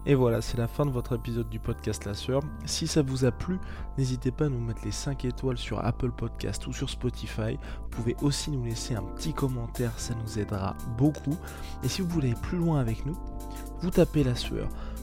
Et 0.05 0.15
voilà, 0.15 0.41
c'est 0.41 0.57
la 0.57 0.67
fin 0.67 0.85
de 0.85 0.89
votre 0.89 1.15
épisode 1.15 1.49
du 1.49 1.59
podcast 1.59 2.05
La 2.05 2.15
Sœur. 2.15 2.41
Si 2.65 2.87
ça 2.87 3.03
vous 3.03 3.25
a 3.25 3.31
plu, 3.31 3.59
n'hésitez 3.97 4.31
pas 4.31 4.45
à 4.45 4.49
nous 4.49 4.59
mettre 4.59 4.83
les 4.83 4.91
5 4.91 5.25
étoiles 5.25 5.59
sur 5.59 5.83
Apple 5.85 6.11
Podcast 6.11 6.65
ou 6.65 6.73
sur 6.73 6.89
Spotify. 6.89 7.59
Vous 7.81 7.89
pouvez 7.89 8.15
aussi 8.21 8.49
nous 8.49 8.63
laisser 8.65 8.95
un 8.95 9.03
petit 9.03 9.33
commentaire, 9.33 9.99
ça 9.99 10.15
nous 10.15 10.39
aidera 10.39 10.75
beaucoup. 10.97 11.37
Et 11.83 11.87
si 11.87 12.01
vous 12.01 12.07
voulez 12.07 12.31
aller 12.31 12.41
plus 12.41 12.57
loin 12.57 12.79
avec 12.79 13.05
nous, 13.05 13.17
vous 13.81 13.91
tapez 13.91 14.23
La 14.23 14.35
Sueur 14.35 14.69